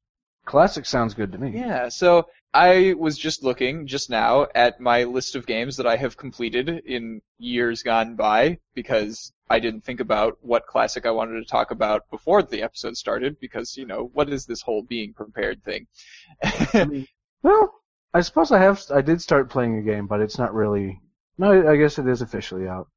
[0.45, 1.53] Classic sounds good to me.
[1.55, 5.95] Yeah, so I was just looking just now at my list of games that I
[5.95, 11.39] have completed in years gone by because I didn't think about what classic I wanted
[11.39, 15.15] to talk about before the episode started because, you know, what is this whole being
[15.15, 15.87] prepared thing?
[17.41, 17.73] Well,
[18.13, 18.83] I suppose I have.
[18.93, 20.99] I did start playing a game, but it's not really.
[21.37, 22.87] No, I guess it is officially out.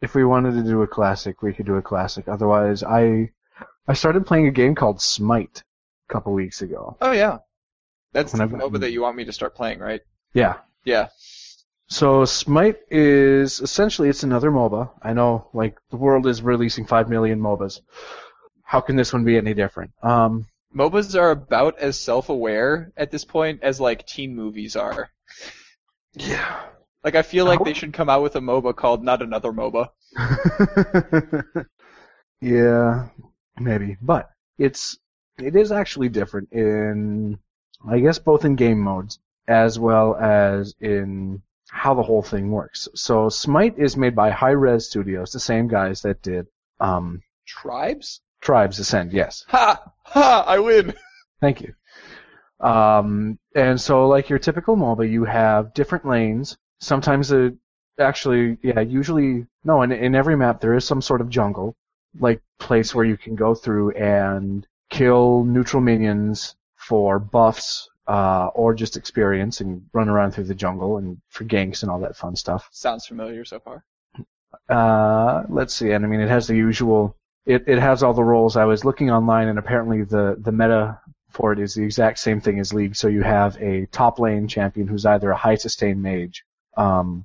[0.00, 2.28] If we wanted to do a classic, we could do a classic.
[2.28, 3.30] Otherwise, I
[3.86, 5.62] I started playing a game called Smite
[6.08, 6.96] a couple weeks ago.
[7.00, 7.38] oh yeah.
[8.12, 10.00] That's the When I've MOBA that you want me to start playing, right?
[10.32, 10.56] Yeah.
[10.84, 11.08] Yeah.
[11.88, 14.90] So Smite is essentially it's another MOBA.
[15.02, 17.80] I know, like the world is releasing five million MOBAs.
[18.62, 19.92] How can this one be any different?
[20.02, 25.10] Um, MOBAs are about as self-aware at this point as like teen movies are.
[26.14, 26.60] Yeah.
[27.02, 29.88] Like I feel like they should come out with a MOBA called Not Another MOBA.
[32.40, 33.08] yeah,
[33.58, 34.98] maybe, but it's
[35.38, 37.38] it is actually different in
[37.88, 42.88] I guess both in game modes as well as in how the whole thing works.
[42.94, 46.46] So Smite is made by Hi-Rez Studios, the same guys that did
[46.80, 48.20] um, Tribes?
[48.40, 49.12] Tribes Ascend.
[49.12, 49.44] Yes.
[49.48, 49.82] Ha!
[50.04, 50.44] Ha!
[50.46, 50.94] I win!
[51.40, 51.74] Thank you.
[52.60, 56.56] Um, and so, like your typical MOBA, you have different lanes.
[56.80, 57.52] Sometimes, a,
[57.98, 61.76] actually, yeah, usually, no, in, in every map there is some sort of jungle,
[62.18, 68.74] like place where you can go through and kill neutral minions for buffs, uh, or
[68.74, 72.34] just experience and run around through the jungle and for ganks and all that fun
[72.34, 72.68] stuff.
[72.72, 73.84] Sounds familiar so far.
[74.68, 75.92] Uh, let's see.
[75.92, 77.16] And I mean, it has the usual.
[77.46, 78.56] It it has all the roles.
[78.56, 80.98] I was looking online, and apparently the the meta
[81.30, 82.96] for it is the exact same thing as League.
[82.96, 86.44] So you have a top lane champion who's either a high sustain mage,
[86.76, 87.24] um,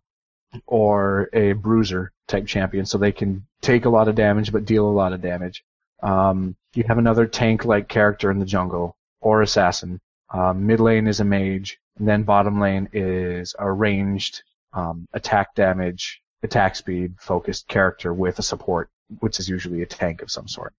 [0.66, 4.88] or a bruiser type champion, so they can take a lot of damage but deal
[4.88, 5.64] a lot of damage.
[6.02, 11.08] Um, you have another tank like character in the jungle or assassin, Uh, mid lane
[11.08, 14.44] is a mage, and then bottom lane is a ranged
[14.74, 18.90] um, attack damage, attack speed focused character with a support,
[19.20, 20.74] which is usually a tank of some sort.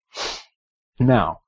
[0.99, 1.41] Now,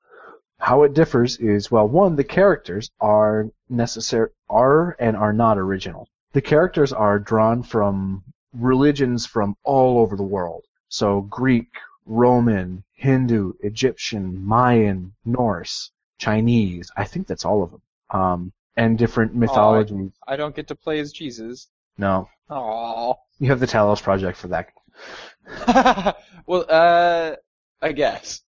[0.57, 6.07] how it differs is well, one, the characters are necessary are and are not original.
[6.33, 8.23] The characters are drawn from
[8.53, 10.63] religions from all over the world.
[10.89, 11.69] So Greek,
[12.05, 16.91] Roman, Hindu, Egyptian, Mayan, Norse, Chinese.
[16.97, 17.81] I think that's all of them.
[18.09, 20.11] Um, and different mythologies.
[20.27, 21.67] I don't get to play as Jesus.
[21.97, 23.15] no, Aww.
[23.39, 26.15] you have the Talos Principle for that.
[26.47, 27.35] well, uh,
[27.81, 28.41] I guess.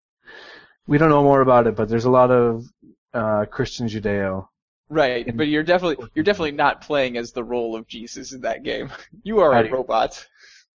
[0.87, 2.65] We don't know more about it, but there's a lot of
[3.13, 4.47] uh, Christian Judeo.
[4.89, 8.63] Right, but you're definitely you're definitely not playing as the role of Jesus in that
[8.63, 8.91] game.
[9.23, 10.25] You are How a robot.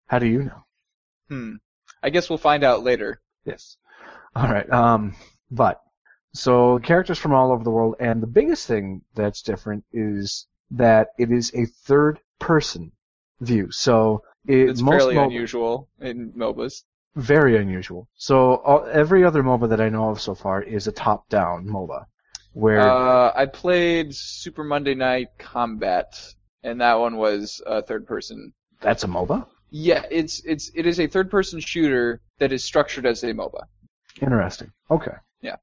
[0.08, 0.64] How do you know?
[1.30, 1.54] Hmm.
[2.04, 3.22] I guess we'll find out later.
[3.46, 3.78] Yes.
[4.36, 4.70] All right.
[4.72, 5.16] Um,
[5.50, 5.82] but
[6.34, 11.10] so characters from all over the world, and the biggest thing that's different is that
[11.18, 12.92] it is a third-person
[13.42, 13.72] view.
[13.72, 16.84] So it, It's most fairly MOBA unusual in MOBAs.
[17.16, 18.08] very unusual.
[18.16, 22.06] So all, every other MOBA that I know of so far is a top-down MOBA,
[22.54, 26.14] where Uh, I played Super Monday Night Combat,
[26.64, 28.54] and that one was uh, third person.
[28.82, 29.46] that's a MOBA.
[29.70, 33.64] Yeah, it's it's it is a third person shooter that is structured as a MOBA.
[34.22, 34.72] Interesting.
[34.92, 35.14] Okay.
[35.42, 35.56] Yeah.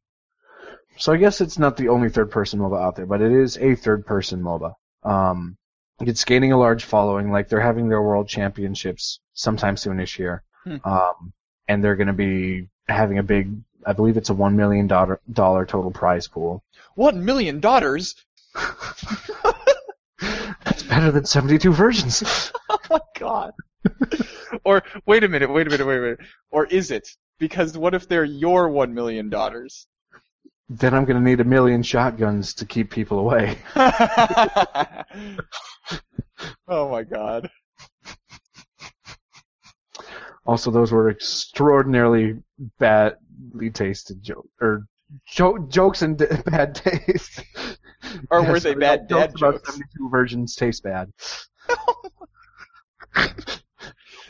[0.99, 3.75] So I guess it's not the only third-person MOBA out there, but it is a
[3.77, 4.75] third-person MOBA.
[5.05, 5.57] Um,
[6.01, 7.31] it's gaining a large following.
[7.31, 10.77] Like they're having their world championships sometime soon this year, Hmm.
[10.85, 11.33] um,
[11.69, 13.53] and they're going to be having a big.
[13.87, 16.63] I believe it's a one million dollar dollar total prize pool.
[17.01, 18.15] One million daughters.
[20.21, 22.53] That's better than seventy-two virgins.
[22.69, 23.53] Oh my god.
[24.65, 26.19] or wait a minute, wait a minute, wait a minute.
[26.51, 27.09] Or is it?
[27.39, 29.87] Because what if they're your one million daughters?
[30.69, 33.59] then I'm going to need a million shotguns to keep people away.
[33.77, 35.05] oh
[36.91, 37.49] my god.
[40.45, 42.43] Also, those were extraordinarily
[42.79, 44.87] badly tasted jokes, or
[45.27, 47.43] jo- jokes and d- bad taste.
[48.31, 49.75] Or were Yes, they bad dad about jokes?
[49.75, 51.13] 72 versions taste bad.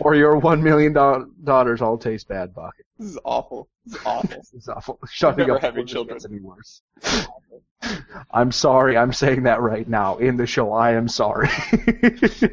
[0.01, 2.75] or your one million do- daughters all taste bad, Buck.
[2.99, 3.69] This is awful.
[3.87, 4.31] This is awful.
[4.53, 4.99] This is awful.
[5.11, 5.61] Shut never up.
[5.63, 6.17] having children.
[6.17, 6.83] gets Any worse.
[8.31, 8.97] I'm sorry.
[8.97, 10.73] I'm saying that right now in the show.
[10.73, 11.49] I am sorry.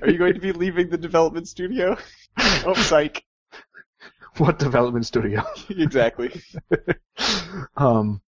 [0.01, 1.97] Are you going to be leaving the development studio?
[2.65, 3.23] Oh, psych.
[4.39, 5.43] what development studio?
[5.69, 6.31] exactly.
[7.77, 8.21] um,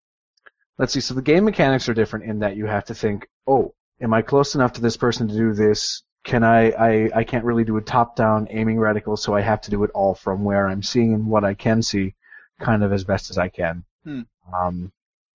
[0.78, 1.01] let's see.
[1.01, 4.22] So the game mechanics are different in that you have to think, oh, am I
[4.22, 6.03] close enough to this person to do this?
[6.24, 9.72] Can I, I, I can't really do a top-down aiming reticle, so I have to
[9.72, 12.16] do it all from where I'm seeing and what I can see,
[12.60, 13.84] kind of as best as I can.
[14.03, 14.22] Hmm.
[14.53, 14.91] Um,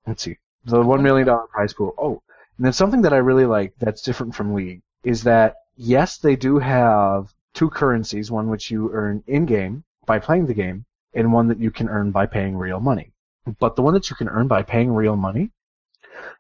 [0.06, 0.36] let's see.
[0.64, 1.94] The one million dollar prize pool.
[1.98, 2.22] Oh,
[2.56, 6.36] and then something that I really like that's different from League is that yes, they
[6.36, 10.84] do have two currencies, one which you earn in-game by playing the game,
[11.14, 13.12] and one that you can earn by paying real money.
[13.58, 15.50] But the one that you can earn by paying real money,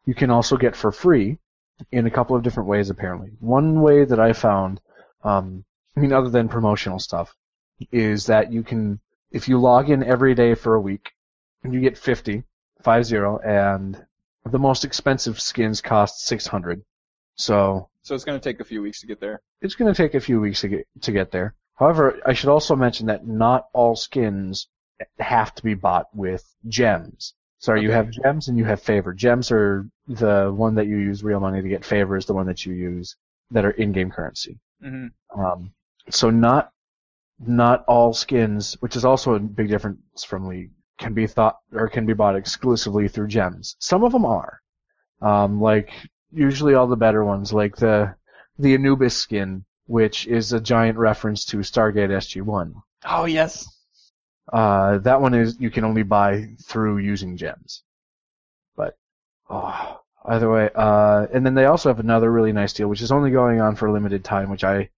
[0.06, 1.38] you can also get for free
[1.92, 3.30] in a couple of different ways, apparently.
[3.40, 4.80] One way that I found,
[5.22, 5.64] um,
[5.96, 7.34] I mean, other than promotional stuff,
[7.92, 9.00] is that you can,
[9.30, 11.10] if you log in every day for a week,
[11.62, 12.44] you get 50,
[12.82, 14.04] 50, and
[14.44, 16.82] the most expensive skins cost 600.
[17.36, 19.40] So So it's going to take a few weeks to get there.
[19.60, 21.54] it's going to take a few weeks to get to get there.
[21.76, 24.68] However, I should also mention that not all skins
[25.18, 27.34] have to be bought with gems.
[27.58, 29.12] Sorry, you have gems and you have favor.
[29.14, 31.84] Gems are the one that you use real money to get.
[31.84, 33.16] Favor is the one that you use
[33.50, 34.58] that are in-game currency.
[34.82, 35.72] hmm Um,
[36.10, 36.70] so not
[37.40, 41.88] not all skins, which is also a big difference from League, can be thought or
[41.88, 43.76] can be bought exclusively through gems.
[43.80, 44.60] Some of them are,
[45.20, 45.90] um, like
[46.30, 48.14] usually all the better ones, like the
[48.58, 52.74] the Anubis skin, which is a giant reference to Stargate SG-1.
[53.04, 53.68] Oh yes.
[54.52, 57.82] Uh, that one is you can only buy through using gems.
[58.76, 58.96] But
[59.48, 63.12] oh, either way, uh, and then they also have another really nice deal, which is
[63.12, 64.90] only going on for a limited time, which I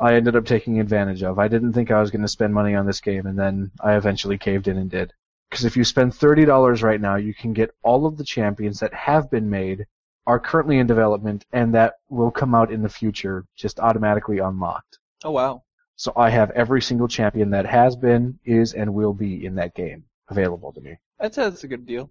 [0.00, 1.38] I ended up taking advantage of.
[1.38, 3.96] I didn't think I was going to spend money on this game, and then I
[3.96, 5.12] eventually caved in and did.
[5.50, 8.80] Because if you spend thirty dollars right now, you can get all of the champions
[8.80, 9.86] that have been made,
[10.28, 14.98] are currently in development, and that will come out in the future, just automatically unlocked.
[15.24, 15.62] Oh wow.
[15.96, 19.74] So I have every single champion that has been, is, and will be in that
[19.74, 20.98] game available to me.
[21.18, 22.10] That's that's a good deal.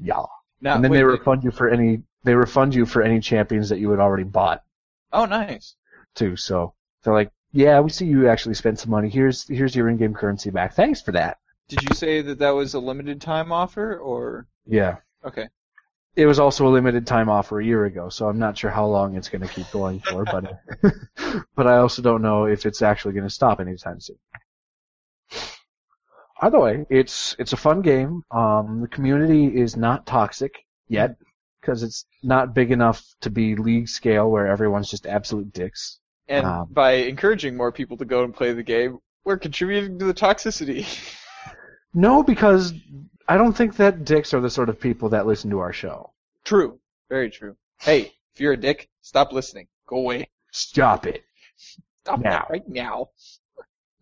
[0.00, 0.24] Yeah.
[0.62, 1.18] Now, and then wait, they wait.
[1.18, 4.64] refund you for any they refund you for any champions that you had already bought
[5.12, 5.76] Oh nice.
[6.14, 6.36] too.
[6.36, 9.10] So they're like, yeah, we see you actually spent some money.
[9.10, 10.72] Here's here's your in-game currency back.
[10.74, 11.38] Thanks for that.
[11.68, 14.46] Did you say that that was a limited time offer or?
[14.66, 14.96] Yeah.
[15.24, 15.48] Okay.
[16.18, 18.86] It was also a limited time offer a year ago, so I'm not sure how
[18.86, 20.60] long it's going to keep going for, but
[21.54, 24.16] but I also don't know if it's actually going to stop anytime soon.
[26.42, 28.24] Either way, it's it's a fun game.
[28.32, 31.16] Um, the community is not toxic yet
[31.60, 36.00] because it's not big enough to be league scale where everyone's just absolute dicks.
[36.26, 40.04] And Um, by encouraging more people to go and play the game, we're contributing to
[40.04, 40.84] the toxicity.
[41.94, 42.74] No, because
[43.28, 46.12] I don't think that dicks are the sort of people that listen to our show.
[46.44, 46.80] true.
[47.08, 47.56] Very true.
[47.80, 49.68] Hey, if you're a dick, stop listening.
[49.86, 50.28] Go away.
[50.50, 51.24] Stop it.
[51.56, 52.30] Stop Now.
[52.30, 53.10] that right now.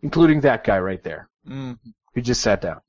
[0.01, 1.29] Including that guy right there.
[1.47, 1.77] Mm.
[2.13, 2.81] He just sat down.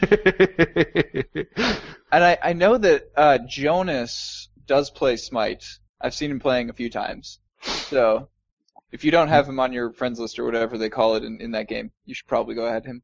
[2.12, 5.64] And I, I know that uh, Jonas does play Smite.
[6.00, 7.40] I've seen him playing a few times.
[7.62, 8.28] So,
[8.92, 11.40] if you don't have him on your friends list or whatever they call it in,
[11.40, 13.02] in that game, you should probably go ahead him.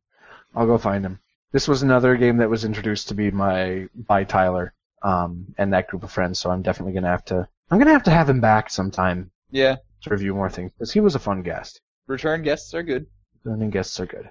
[0.55, 1.19] I'll go find him.
[1.53, 4.73] This was another game that was introduced to me by by Tyler
[5.03, 7.49] um, and that group of friends, so I'm definitely gonna have to.
[7.71, 11.01] I'm gonna have to have him back sometime Yeah, to review more things because he
[11.01, 11.81] was a fun guest.
[12.07, 13.07] return guests are good,
[13.45, 14.31] Returning guests are good.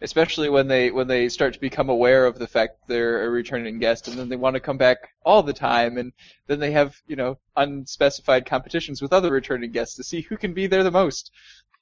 [0.00, 3.78] especially when they when they start to become aware of the fact they're a returning
[3.78, 6.12] guest, and then they want to come back all the time, and
[6.46, 10.54] then they have you know unspecified competitions with other returning guests to see who can
[10.54, 11.30] be there the most.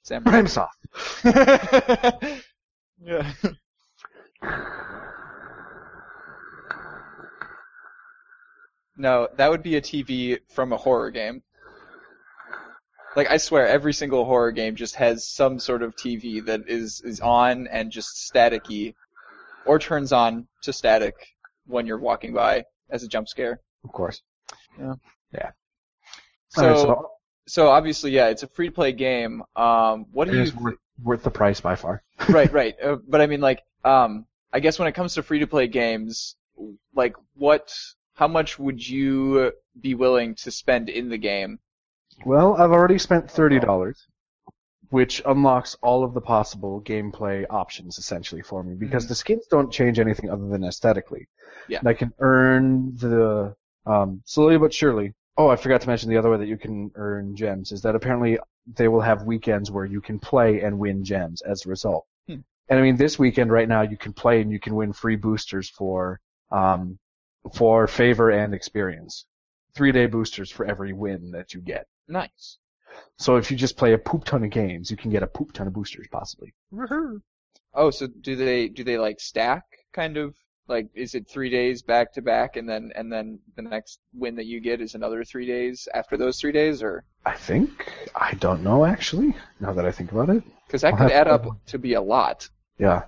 [0.03, 0.23] Sam.
[0.25, 0.77] Prime soft.
[1.25, 2.39] yeah.
[8.97, 11.43] No, that would be a TV from a horror game.
[13.17, 17.01] Like I swear, every single horror game just has some sort of TV that is
[17.05, 18.95] is on and just staticky,
[19.67, 21.15] or turns on to static
[21.67, 23.61] when you're walking by as a jump scare.
[23.85, 24.23] Of course.
[24.79, 24.95] Yeah.
[25.33, 25.51] Yeah.
[26.51, 27.11] So, Alright, so
[27.47, 29.43] so obviously, yeah, it's a free to play game.
[29.55, 32.03] Um, what do you is worth, worth the price by far.
[32.29, 32.75] right, right.
[32.83, 35.67] Uh, but I mean, like, um, I guess when it comes to free to play
[35.67, 36.37] games,
[36.95, 37.75] like, what,
[38.15, 41.59] how much would you be willing to spend in the game?
[42.25, 44.07] Well, I've already spent thirty dollars,
[44.91, 49.73] which unlocks all of the possible gameplay options essentially for me because the skins don't
[49.73, 51.27] change anything other than aesthetically.
[51.69, 51.81] Yeah.
[51.81, 55.15] And I can earn the um, slowly but surely.
[55.37, 57.97] Oh, I forgot to mention the other way that you can earn gems is that
[57.97, 58.39] apparently
[58.77, 62.07] they will have weekends where you can play and win gems as a result.
[62.29, 62.43] Hmm.
[62.69, 65.17] And I mean, this weekend right now you can play and you can win free
[65.17, 66.99] boosters for um,
[67.53, 69.27] for favor and experience.
[69.75, 71.87] Three day boosters for every win that you get.
[72.09, 72.59] Nice.
[73.19, 75.53] So if you just play a poop ton of games, you can get a poop
[75.53, 76.55] ton of boosters possibly.
[77.75, 80.35] Oh, so do they do they like stack kind of
[80.69, 84.37] like is it three days back to back and then and then the next win
[84.37, 88.35] that you get is another three days after those three days or I think I
[88.35, 89.35] don't know actually.
[89.61, 91.95] Now that I think about it, because that I'll could add to- up to be
[91.95, 92.49] a lot.
[92.79, 93.03] Yeah.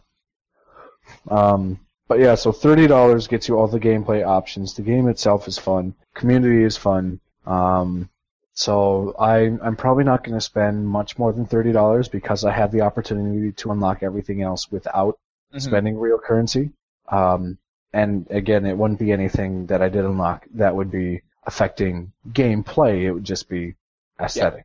[1.29, 4.75] Um, but yeah, so thirty dollars gets you all the gameplay options.
[4.75, 5.95] The game itself is fun.
[6.15, 7.21] Community is fun.
[7.47, 8.09] Um,
[8.55, 12.53] so I I'm probably not going to spend much more than thirty dollars because I
[12.53, 15.19] have the opportunity to unlock everything else without
[15.55, 15.61] Mhm.
[15.63, 16.73] spending real currency.
[17.09, 17.59] Um,
[17.93, 23.03] and again, it wouldn't be anything that I did unlock that would be affecting gameplay.
[23.03, 23.75] It would just be
[24.21, 24.65] aesthetic.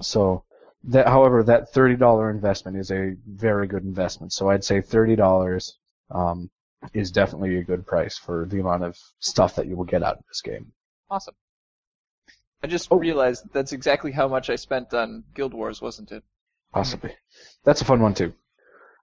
[0.00, 0.44] So
[0.88, 4.32] that, however, that thirty dollar investment is a very good investment.
[4.32, 5.78] So I'd say thirty dollars
[6.10, 6.50] um,
[6.92, 10.18] is definitely a good price for the amount of stuff that you will get out
[10.18, 10.72] of this game.
[11.10, 11.34] Awesome.
[12.62, 12.96] I just Oh.
[12.98, 16.24] realized that's exactly how much I spent on Guild Wars, wasn't it?
[16.72, 17.14] Possibly.
[17.64, 18.32] That's a fun one too.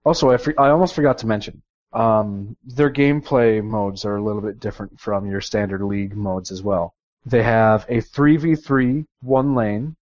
[0.04, 1.62] Also, I, I almost forgot to mention,
[1.94, 6.64] um, their gameplay modes are a little bit different from your standard league modes as
[6.64, 6.96] well.
[7.26, 9.96] They have a 3v3 one lane,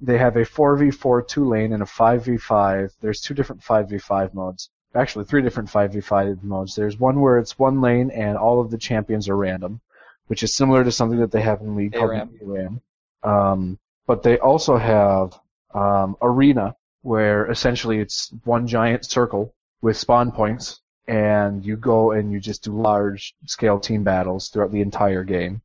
[0.00, 2.92] they have a 4v4 two lane, and a 5v5.
[3.00, 4.70] There's two different 5v5 modes.
[4.94, 6.74] Actually, three different 5v5 modes.
[6.74, 9.80] There's one where it's one lane and all of the champions are random,
[10.26, 12.30] which is similar to something that they have in League called ARAM.
[12.42, 12.80] ARAM.
[13.22, 15.38] Um, but they also have
[15.74, 22.32] um, Arena, where essentially it's one giant circle with spawn points, and you go and
[22.32, 25.60] you just do large scale team battles throughout the entire game.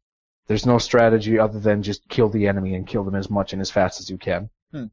[0.48, 3.62] There's no strategy other than just kill the enemy and kill them as much and
[3.62, 4.50] as fast as you can.
[4.72, 4.86] Hmm.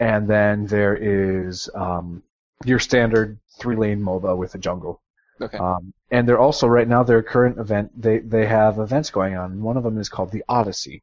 [0.00, 2.22] And then there is um,
[2.64, 5.02] your standard three lane MOBA with a jungle.
[5.40, 5.58] Okay.
[5.58, 9.62] Um, and they're also right now their current event they they have events going on.
[9.62, 11.02] One of them is called the Odyssey,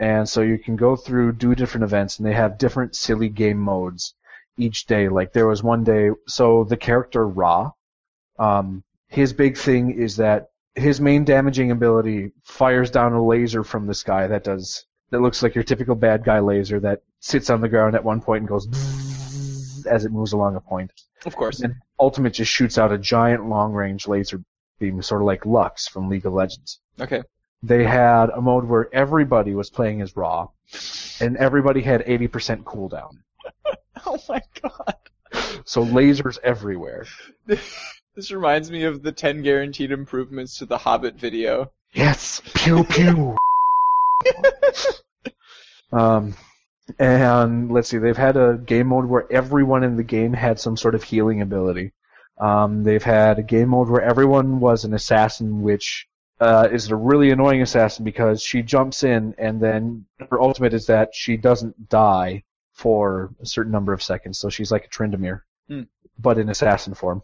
[0.00, 3.58] and so you can go through do different events, and they have different silly game
[3.58, 4.14] modes
[4.56, 5.08] each day.
[5.08, 7.70] Like there was one day, so the character Ra,
[8.38, 13.86] um, his big thing is that his main damaging ability fires down a laser from
[13.86, 17.60] the sky that does that looks like your typical bad guy laser that sits on
[17.60, 18.66] the ground at one point and goes
[19.86, 20.90] as it moves along a point.
[21.26, 21.60] Of course.
[21.60, 24.42] And Ultimate just shoots out a giant long range laser
[24.78, 26.80] theme, sort of like Lux from League of Legends.
[26.98, 27.22] Okay.
[27.62, 30.48] They had a mode where everybody was playing as Ra,
[31.20, 33.18] and everybody had 80% cooldown.
[34.04, 34.96] Oh my god.
[35.64, 37.06] So lasers everywhere.
[38.14, 41.72] This reminds me of the 10 guaranteed improvements to the Hobbit video.
[41.94, 43.36] Yes, pew pew.
[45.92, 46.34] um,
[46.98, 50.76] and let's see, they've had a game mode where everyone in the game had some
[50.76, 51.92] sort of healing ability.
[52.38, 56.06] Um, they've had a game mode where everyone was an assassin, which
[56.40, 60.86] uh, is a really annoying assassin because she jumps in and then her ultimate is
[60.86, 62.42] that she doesn't die
[62.72, 64.38] for a certain number of seconds.
[64.38, 65.82] So she's like a Tryndamere, Hmm.
[66.18, 67.22] but in assassin form.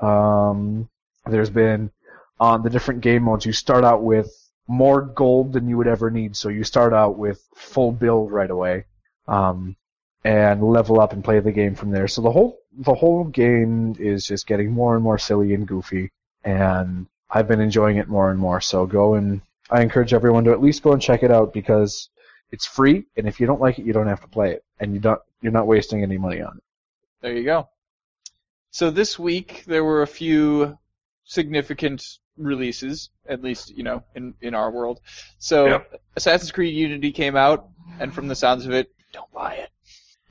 [0.00, 0.88] Um,
[1.26, 1.90] there's been
[2.40, 4.32] on the different game modes, you start out with
[4.68, 8.50] more gold than you would ever need, so you start out with full build right
[8.50, 8.84] away,
[9.26, 9.74] um,
[10.24, 12.06] and level up and play the game from there.
[12.06, 16.10] So the whole the whole game is just getting more and more silly and goofy,
[16.44, 18.60] and I've been enjoying it more and more.
[18.60, 19.40] So go and
[19.70, 22.08] I encourage everyone to at least go and check it out because
[22.52, 24.94] it's free, and if you don't like it, you don't have to play it, and
[24.94, 26.62] you don't you're not wasting any money on it.
[27.20, 27.68] There you go.
[28.78, 30.78] So this week there were a few
[31.24, 35.00] significant releases, at least you know in in our world.
[35.40, 36.00] So Yep.
[36.14, 39.70] Assassin's Creed Unity came out, and from the sounds of it, don't buy it.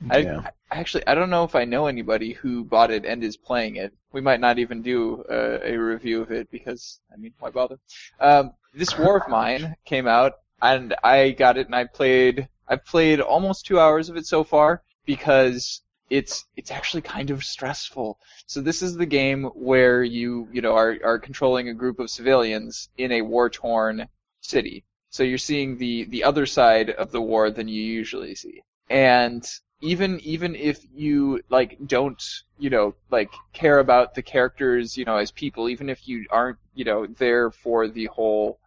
[0.08, 0.40] I, Yeah.
[0.70, 3.76] I actually I don't know if I know anybody who bought it and is playing
[3.76, 3.92] it.
[4.12, 7.78] We might not even do uh, a review of it because I mean why bother?
[8.18, 10.32] Um, this War of Mine came out
[10.62, 14.42] and I got it and I played I've played almost two hours of it so
[14.42, 18.18] far because it's it's actually kind of stressful.
[18.46, 22.10] So this is the game where you you know are are controlling a group of
[22.10, 24.08] civilians in a war torn
[24.40, 24.84] city.
[25.10, 28.62] So you're seeing the the other side of the war than you usually see.
[28.90, 29.46] And
[29.80, 32.22] even even if you like don't
[32.58, 36.58] you know like care about the characters you know as people even if you aren't
[36.74, 38.58] you know there for the whole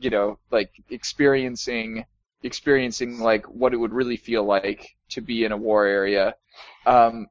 [0.00, 2.04] you know like experiencing
[2.42, 6.34] experiencing like what it would really feel like to be in a war area
[6.86, 7.26] um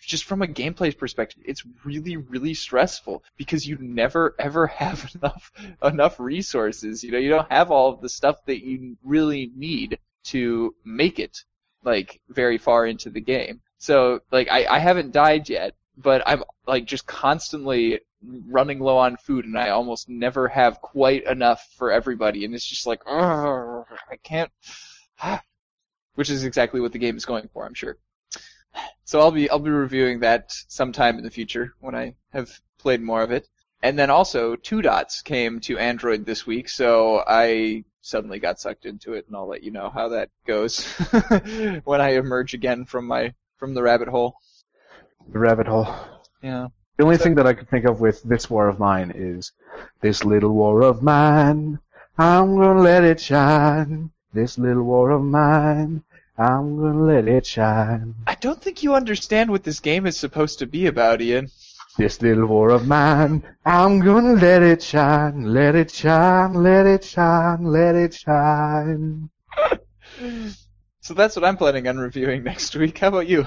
[0.00, 5.52] just from a gameplay perspective it's really really stressful because you never ever have enough
[5.84, 9.98] enough resources you know you don't have all of the stuff that you really need
[10.24, 11.44] to make it
[11.84, 13.60] like very far into the game.
[13.78, 19.16] So like I, I haven't died yet, but I'm like just constantly running low on
[19.16, 24.16] food and I almost never have quite enough for everybody and it's just like I
[24.22, 24.50] can't
[26.14, 27.96] which is exactly what the game is going for, I'm sure.
[29.04, 33.00] So I'll be I'll be reviewing that sometime in the future when I have played
[33.00, 33.48] more of it.
[33.82, 38.84] And then also Two Dots came to Android this week, so I suddenly got sucked
[38.84, 40.84] into it, and I'll let you know how that goes
[41.84, 44.34] when I emerge again from my from the rabbit hole.
[45.28, 45.94] The rabbit hole.
[46.42, 46.68] Yeah.
[46.98, 49.52] The only thing that I could think of with this war of mine is
[50.00, 51.78] this little war of mine.
[52.18, 54.10] I'm gonna let it shine.
[54.34, 56.02] This little war of mine.
[56.36, 58.16] I'm gonna let it shine.
[58.26, 61.52] I don't think you understand what this game is supposed to be about, Ian.
[61.98, 63.44] This little war of mine.
[63.64, 65.54] I'm gonna let it shine.
[65.54, 66.54] Let it shine.
[66.54, 67.62] Let it shine.
[67.62, 69.30] Let it shine.
[71.00, 72.98] So that's what I'm planning on reviewing next week.
[72.98, 73.46] How about you?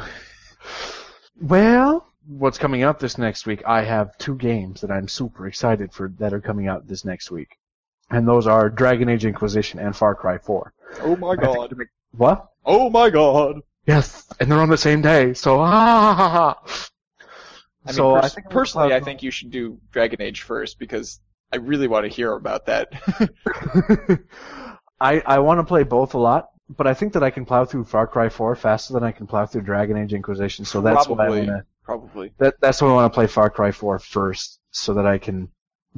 [1.40, 3.64] Well, what's coming out this next week?
[3.66, 7.32] I have two games that I'm super excited for that are coming out this next
[7.32, 7.58] week.
[8.10, 10.74] And those are Dragon Age Inquisition and Far Cry 4.
[11.02, 11.74] Oh my god.
[12.12, 12.48] What?
[12.66, 13.62] Oh my god.
[13.88, 16.14] Yes, and they're on the same day, so ah.
[16.16, 16.88] ha
[17.84, 20.78] I mean, so pers- I think personally, I think you should do Dragon Age first
[20.78, 21.20] because
[21.52, 22.92] I really want to hear about that.
[25.00, 27.66] I I want to play both a lot, but I think that I can plow
[27.66, 30.64] through Far Cry 4 faster than I can plow through Dragon Age Inquisition.
[30.64, 31.52] So that's why I Probably.
[31.92, 32.32] Probably.
[32.38, 35.50] That that's why I want to play Far Cry 4 first, so that I can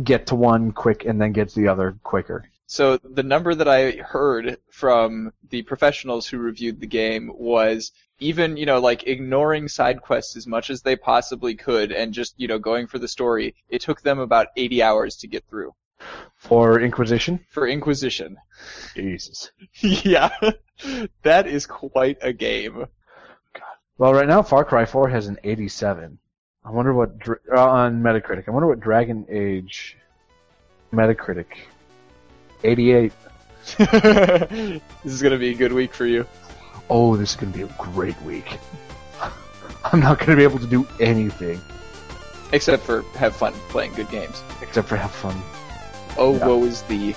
[0.02, 2.46] get to one quick and then get to the other quicker.
[2.66, 8.58] So the number that I heard from the professionals who reviewed the game was even,
[8.58, 12.48] you know, like ignoring side quests as much as they possibly could and just, you
[12.48, 15.76] know, going for the story, it took them about 80 hours to get through.
[16.38, 17.46] For Inquisition?
[17.52, 18.38] For Inquisition.
[18.96, 19.52] Jesus.
[19.82, 20.32] yeah.
[21.22, 22.88] that is quite a game.
[24.04, 26.18] Well, right now Far Cry 4 has an 87.
[26.66, 27.12] I wonder what
[27.56, 28.50] uh, on Metacritic.
[28.50, 29.96] I wonder what Dragon Age
[30.92, 31.46] Metacritic
[32.66, 33.14] 88.
[33.78, 36.26] this is going to be a good week for you.
[36.90, 38.58] Oh, this is going to be a great week.
[39.86, 41.62] I'm not going to be able to do anything
[42.52, 44.44] Except for have fun playing good games.
[44.62, 45.42] except for have fun.
[46.18, 46.48] Oh, Yeah.
[46.48, 47.16] woe is thee.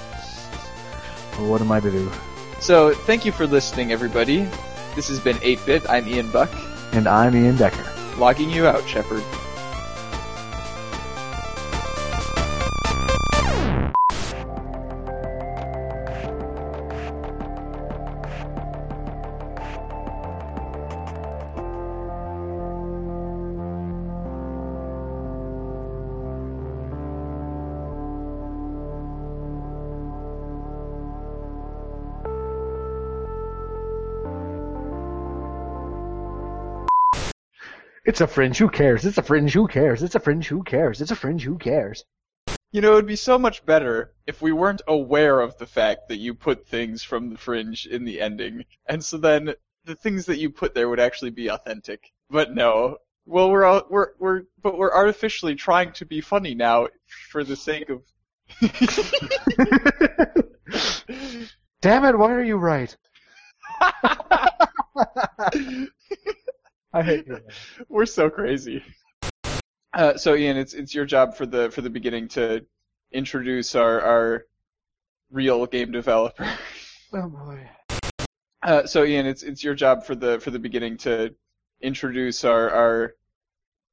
[1.33, 2.13] Well, what am I to do?
[2.61, 4.49] So, thank you for listening, everybody.
[4.95, 5.91] This has been 8-Bit.
[5.91, 6.49] I'm Ian Buck.
[6.97, 7.85] And I'm Ian Decker.
[8.17, 9.23] Logging you out, Shepard.
[38.17, 38.57] It's a fringe.
[38.57, 39.05] Who cares?
[39.05, 39.53] It's a fringe.
[39.53, 40.03] Who cares?
[40.03, 40.49] It's a fringe.
[40.49, 41.03] Who cares?
[41.03, 41.43] It's a fringe.
[41.43, 42.07] Who cares?
[42.73, 46.09] You know, it would be so much better if we weren't aware of the fact
[46.09, 49.53] that you put things from the fringe in the ending, and so then
[49.85, 52.11] the things that you put there would actually be authentic.
[52.31, 52.97] But no.
[53.27, 56.89] Well, we're all, we're we're but we're artificially trying to be funny now
[57.29, 58.03] for the sake of.
[61.83, 62.19] Damn it!
[62.19, 62.97] Why are you right?
[66.97, 67.41] I hate you.
[67.89, 68.83] We're so crazy.
[69.93, 72.65] Uh, so Ian, it's it's your job for the for the beginning to
[73.13, 74.45] introduce our our
[75.31, 76.49] real game developer.
[77.13, 77.71] Oh boy.
[78.63, 81.33] Uh, so Ian, it's it's your job for the for the beginning to
[81.81, 83.15] introduce our our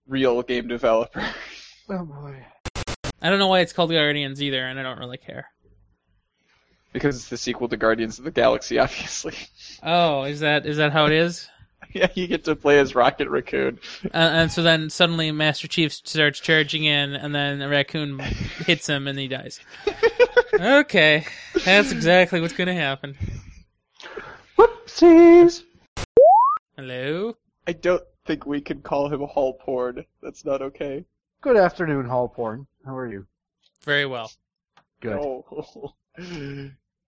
[0.07, 1.23] real game developer.
[1.89, 2.43] Oh boy.
[3.21, 5.45] I don't know why it's called Guardians either, and I don't really care.
[6.93, 9.35] because it's the sequel to Guardians of the Galaxy, obviously.
[9.83, 11.49] Oh, is that is that how it is?
[11.93, 13.79] yeah, you get to play as Rocket Raccoon.
[14.05, 18.19] Uh, and so then suddenly Master Chief starts charging in, and then a raccoon
[18.65, 19.59] hits him, and he dies.
[20.53, 21.25] okay,
[21.65, 23.15] that's exactly what's gonna happen.
[24.57, 25.63] Whoopsies.
[26.75, 27.35] Hello.
[27.67, 30.05] I don't think we can call him Hall Porn.
[30.21, 31.05] That's not okay.
[31.41, 32.67] Good afternoon, Hall Porn.
[32.85, 33.25] How are you?
[33.83, 34.31] Very well.
[35.01, 35.19] Good.
[35.19, 35.93] Oh.